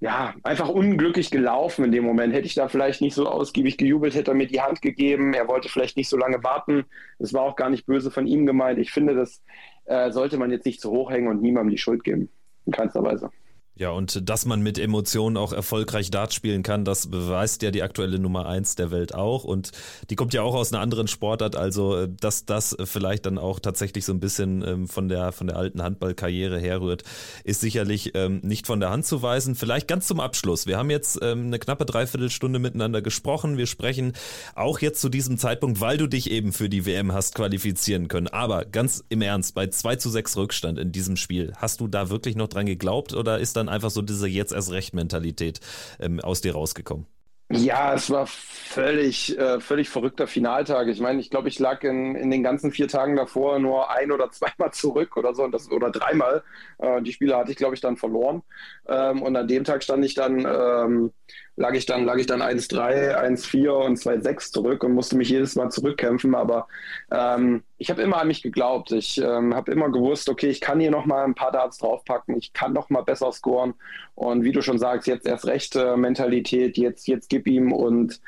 [0.00, 2.34] ja, einfach unglücklich gelaufen in dem Moment.
[2.34, 5.34] Hätte ich da vielleicht nicht so ausgiebig gejubelt, hätte er mir die Hand gegeben.
[5.34, 6.84] Er wollte vielleicht nicht so lange warten.
[7.18, 8.78] Das war auch gar nicht böse von ihm gemeint.
[8.78, 9.42] Ich finde, das
[9.86, 12.28] äh, sollte man jetzt nicht zu hoch hängen und niemandem die Schuld geben.
[12.66, 13.30] In keinster Weise.
[13.78, 17.84] Ja, und dass man mit Emotionen auch erfolgreich Dart spielen kann, das beweist ja die
[17.84, 19.44] aktuelle Nummer eins der Welt auch.
[19.44, 19.70] Und
[20.10, 23.60] die kommt ja auch aus einer anderen Sportart, also äh, dass das vielleicht dann auch
[23.60, 27.04] tatsächlich so ein bisschen ähm, von der von der alten Handballkarriere herrührt,
[27.44, 29.54] ist sicherlich ähm, nicht von der Hand zu weisen.
[29.54, 30.66] Vielleicht ganz zum Abschluss.
[30.66, 33.58] Wir haben jetzt ähm, eine knappe Dreiviertelstunde miteinander gesprochen.
[33.58, 34.14] Wir sprechen
[34.56, 38.26] auch jetzt zu diesem Zeitpunkt, weil du dich eben für die WM hast qualifizieren können.
[38.26, 42.10] Aber ganz im Ernst, bei 2 zu 6 Rückstand in diesem Spiel, hast du da
[42.10, 45.60] wirklich noch dran geglaubt oder ist dann dann einfach so diese jetzt erst recht Mentalität
[46.00, 47.06] ähm, aus dir rausgekommen?
[47.50, 50.88] Ja, es war völlig, äh, völlig verrückter Finaltag.
[50.88, 54.12] Ich meine, ich glaube, ich lag in, in den ganzen vier Tagen davor nur ein
[54.12, 56.42] oder zweimal zurück oder so und das, oder dreimal.
[56.76, 58.42] Äh, die Spiele hatte ich, glaube ich, dann verloren.
[58.86, 61.12] Ähm, und an dem Tag stand ich dann ähm,
[61.58, 65.56] lag ich dann, lag ich dann 1-3, 1-4 und 2-6 zurück und musste mich jedes
[65.56, 66.34] Mal zurückkämpfen.
[66.34, 66.68] Aber
[67.10, 68.92] ähm, ich habe immer an mich geglaubt.
[68.92, 72.52] Ich ähm, habe immer gewusst, okay, ich kann hier nochmal ein paar Darts draufpacken, ich
[72.52, 73.74] kann nochmal besser scoren.
[74.14, 78.20] Und wie du schon sagst, jetzt erst recht äh, Mentalität, jetzt, jetzt gib ihm und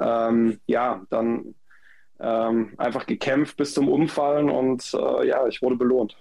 [0.00, 1.54] ähm, ja, dann
[2.20, 6.16] ähm, einfach gekämpft bis zum Umfallen und äh, ja, ich wurde belohnt.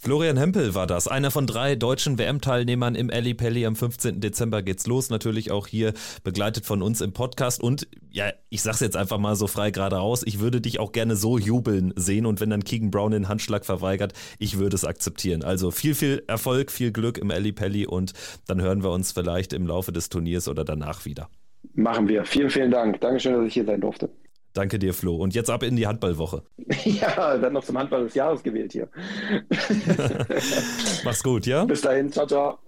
[0.00, 3.66] Florian Hempel war das, einer von drei deutschen WM-Teilnehmern im Ali Pelli.
[3.66, 4.20] Am 15.
[4.20, 5.10] Dezember geht's los.
[5.10, 5.92] Natürlich auch hier
[6.22, 7.60] begleitet von uns im Podcast.
[7.60, 10.22] Und ja, ich sag's jetzt einfach mal so frei geradeaus.
[10.24, 12.26] Ich würde dich auch gerne so jubeln sehen.
[12.26, 15.42] Und wenn dann Keegan Brown den Handschlag verweigert, ich würde es akzeptieren.
[15.42, 17.84] Also viel, viel Erfolg, viel Glück im Ali Pelli.
[17.84, 18.12] Und
[18.46, 21.28] dann hören wir uns vielleicht im Laufe des Turniers oder danach wieder.
[21.74, 22.24] Machen wir.
[22.24, 23.00] Vielen, vielen Dank.
[23.00, 24.08] Dankeschön, dass ich hier sein durfte.
[24.52, 25.16] Danke dir, Flo.
[25.16, 26.42] Und jetzt ab in die Handballwoche.
[26.84, 28.88] Ja, dann noch zum Handball des Jahres gewählt hier.
[31.04, 31.64] Mach's gut, ja?
[31.64, 32.58] Bis dahin, ciao, ciao.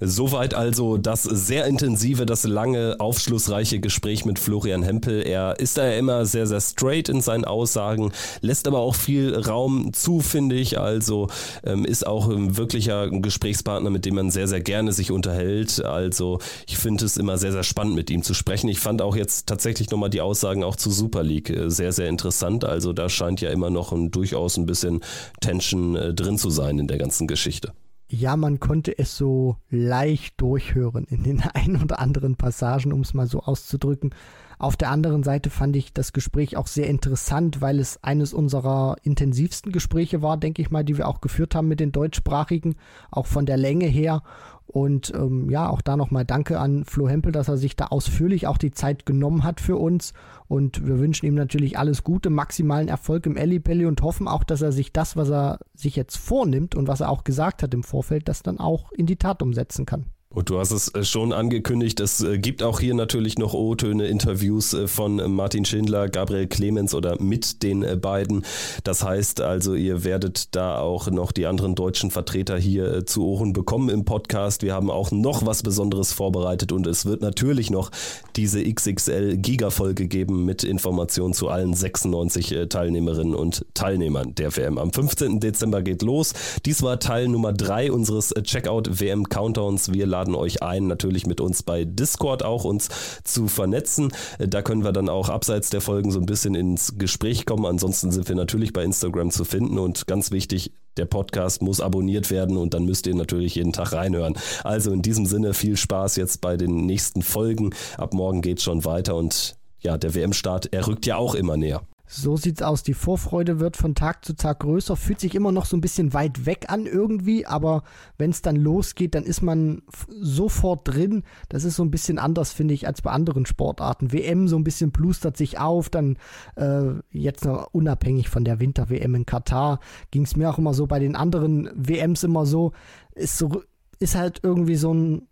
[0.00, 5.26] Soweit also das sehr intensive, das lange, aufschlussreiche Gespräch mit Florian Hempel.
[5.26, 9.34] Er ist da ja immer sehr, sehr straight in seinen Aussagen, lässt aber auch viel
[9.34, 10.78] Raum zu, finde ich.
[10.78, 11.26] Also
[11.64, 15.84] ähm, ist auch ein wirklicher Gesprächspartner, mit dem man sehr, sehr gerne sich unterhält.
[15.84, 16.38] Also
[16.68, 18.68] ich finde es immer sehr, sehr spannend, mit ihm zu sprechen.
[18.68, 22.08] Ich fand auch jetzt tatsächlich nochmal die Aussagen auch zu Super League äh, sehr, sehr
[22.08, 22.64] interessant.
[22.64, 25.00] Also da scheint ja immer noch ein, durchaus ein bisschen
[25.40, 27.72] Tension äh, drin zu sein in der ganzen Geschichte
[28.10, 33.14] ja, man konnte es so leicht durchhören in den ein oder anderen Passagen, um es
[33.14, 34.14] mal so auszudrücken.
[34.58, 38.96] Auf der anderen Seite fand ich das Gespräch auch sehr interessant, weil es eines unserer
[39.04, 42.74] intensivsten Gespräche war, denke ich mal, die wir auch geführt haben mit den Deutschsprachigen,
[43.10, 44.22] auch von der Länge her.
[44.66, 48.46] Und ähm, ja, auch da nochmal Danke an Flo Hempel, dass er sich da ausführlich
[48.46, 50.12] auch die Zeit genommen hat für uns.
[50.48, 54.62] Und wir wünschen ihm natürlich alles Gute, maximalen Erfolg im Ellipelli und hoffen auch, dass
[54.62, 57.82] er sich das, was er sich jetzt vornimmt und was er auch gesagt hat im
[57.82, 60.06] Vorfeld, das dann auch in die Tat umsetzen kann.
[60.30, 64.08] Und du hast es äh, schon angekündigt, es äh, gibt auch hier natürlich noch O-Töne,
[64.08, 68.44] Interviews äh, von Martin Schindler, Gabriel Clemens oder mit den beiden.
[68.84, 73.54] Das heißt also, ihr werdet da auch noch die anderen deutschen Vertreter hier zu Ohren
[73.54, 74.62] bekommen im Podcast.
[74.62, 77.90] Wir haben auch noch was Besonderes vorbereitet und es wird natürlich noch
[78.36, 84.76] diese XXL Giga-Folge geben mit Informationen zu allen 96 Teilnehmerinnen und Teilnehmern der WM.
[84.76, 85.40] Am 15.
[85.40, 86.34] Dezember geht los.
[86.66, 89.92] Dies war Teil Nummer 3 unseres Checkout WM Countdowns.
[89.92, 92.88] Wir laden euch ein, natürlich mit uns bei Discord auch uns
[93.22, 94.12] zu vernetzen.
[94.38, 97.66] Da können wir dann auch abseits der Folgen so ein bisschen ins Gespräch kommen.
[97.66, 102.30] Ansonsten sind wir natürlich bei Instagram zu finden und ganz wichtig, der Podcast muss abonniert
[102.30, 104.36] werden und dann müsst ihr natürlich jeden Tag reinhören.
[104.64, 107.70] Also in diesem Sinne viel Spaß jetzt bei den nächsten Folgen.
[107.96, 111.56] Ab morgen geht es schon weiter und ja, der WM-Start, er rückt ja auch immer
[111.56, 111.82] näher.
[112.10, 112.82] So sieht's aus.
[112.82, 116.14] Die Vorfreude wird von Tag zu Tag größer, fühlt sich immer noch so ein bisschen
[116.14, 117.82] weit weg an irgendwie, aber
[118.16, 121.22] wenn es dann losgeht, dann ist man sofort drin.
[121.50, 124.10] Das ist so ein bisschen anders, finde ich, als bei anderen Sportarten.
[124.10, 126.16] WM so ein bisschen plustert sich auf, dann
[126.56, 129.78] äh, jetzt noch unabhängig von der Winter-WM in Katar
[130.10, 132.72] ging es mir auch immer so bei den anderen WMs immer so,
[133.14, 133.62] ist so
[134.00, 135.28] ist halt irgendwie so ein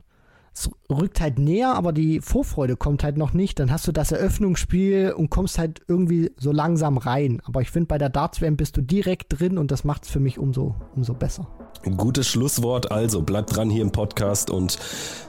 [0.56, 3.58] es rückt halt näher, aber die Vorfreude kommt halt noch nicht.
[3.58, 7.42] Dann hast du das Eröffnungsspiel und kommst halt irgendwie so langsam rein.
[7.44, 10.20] Aber ich finde, bei der Darts-WM bist du direkt drin und das macht es für
[10.20, 11.46] mich umso, umso besser.
[11.84, 12.90] Ein gutes Schlusswort.
[12.90, 14.78] Also bleibt dran hier im Podcast und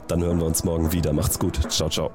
[0.08, 1.12] dann hören wir uns morgen wieder.
[1.12, 1.60] Macht's gut.
[1.70, 2.10] Ciao, ciao.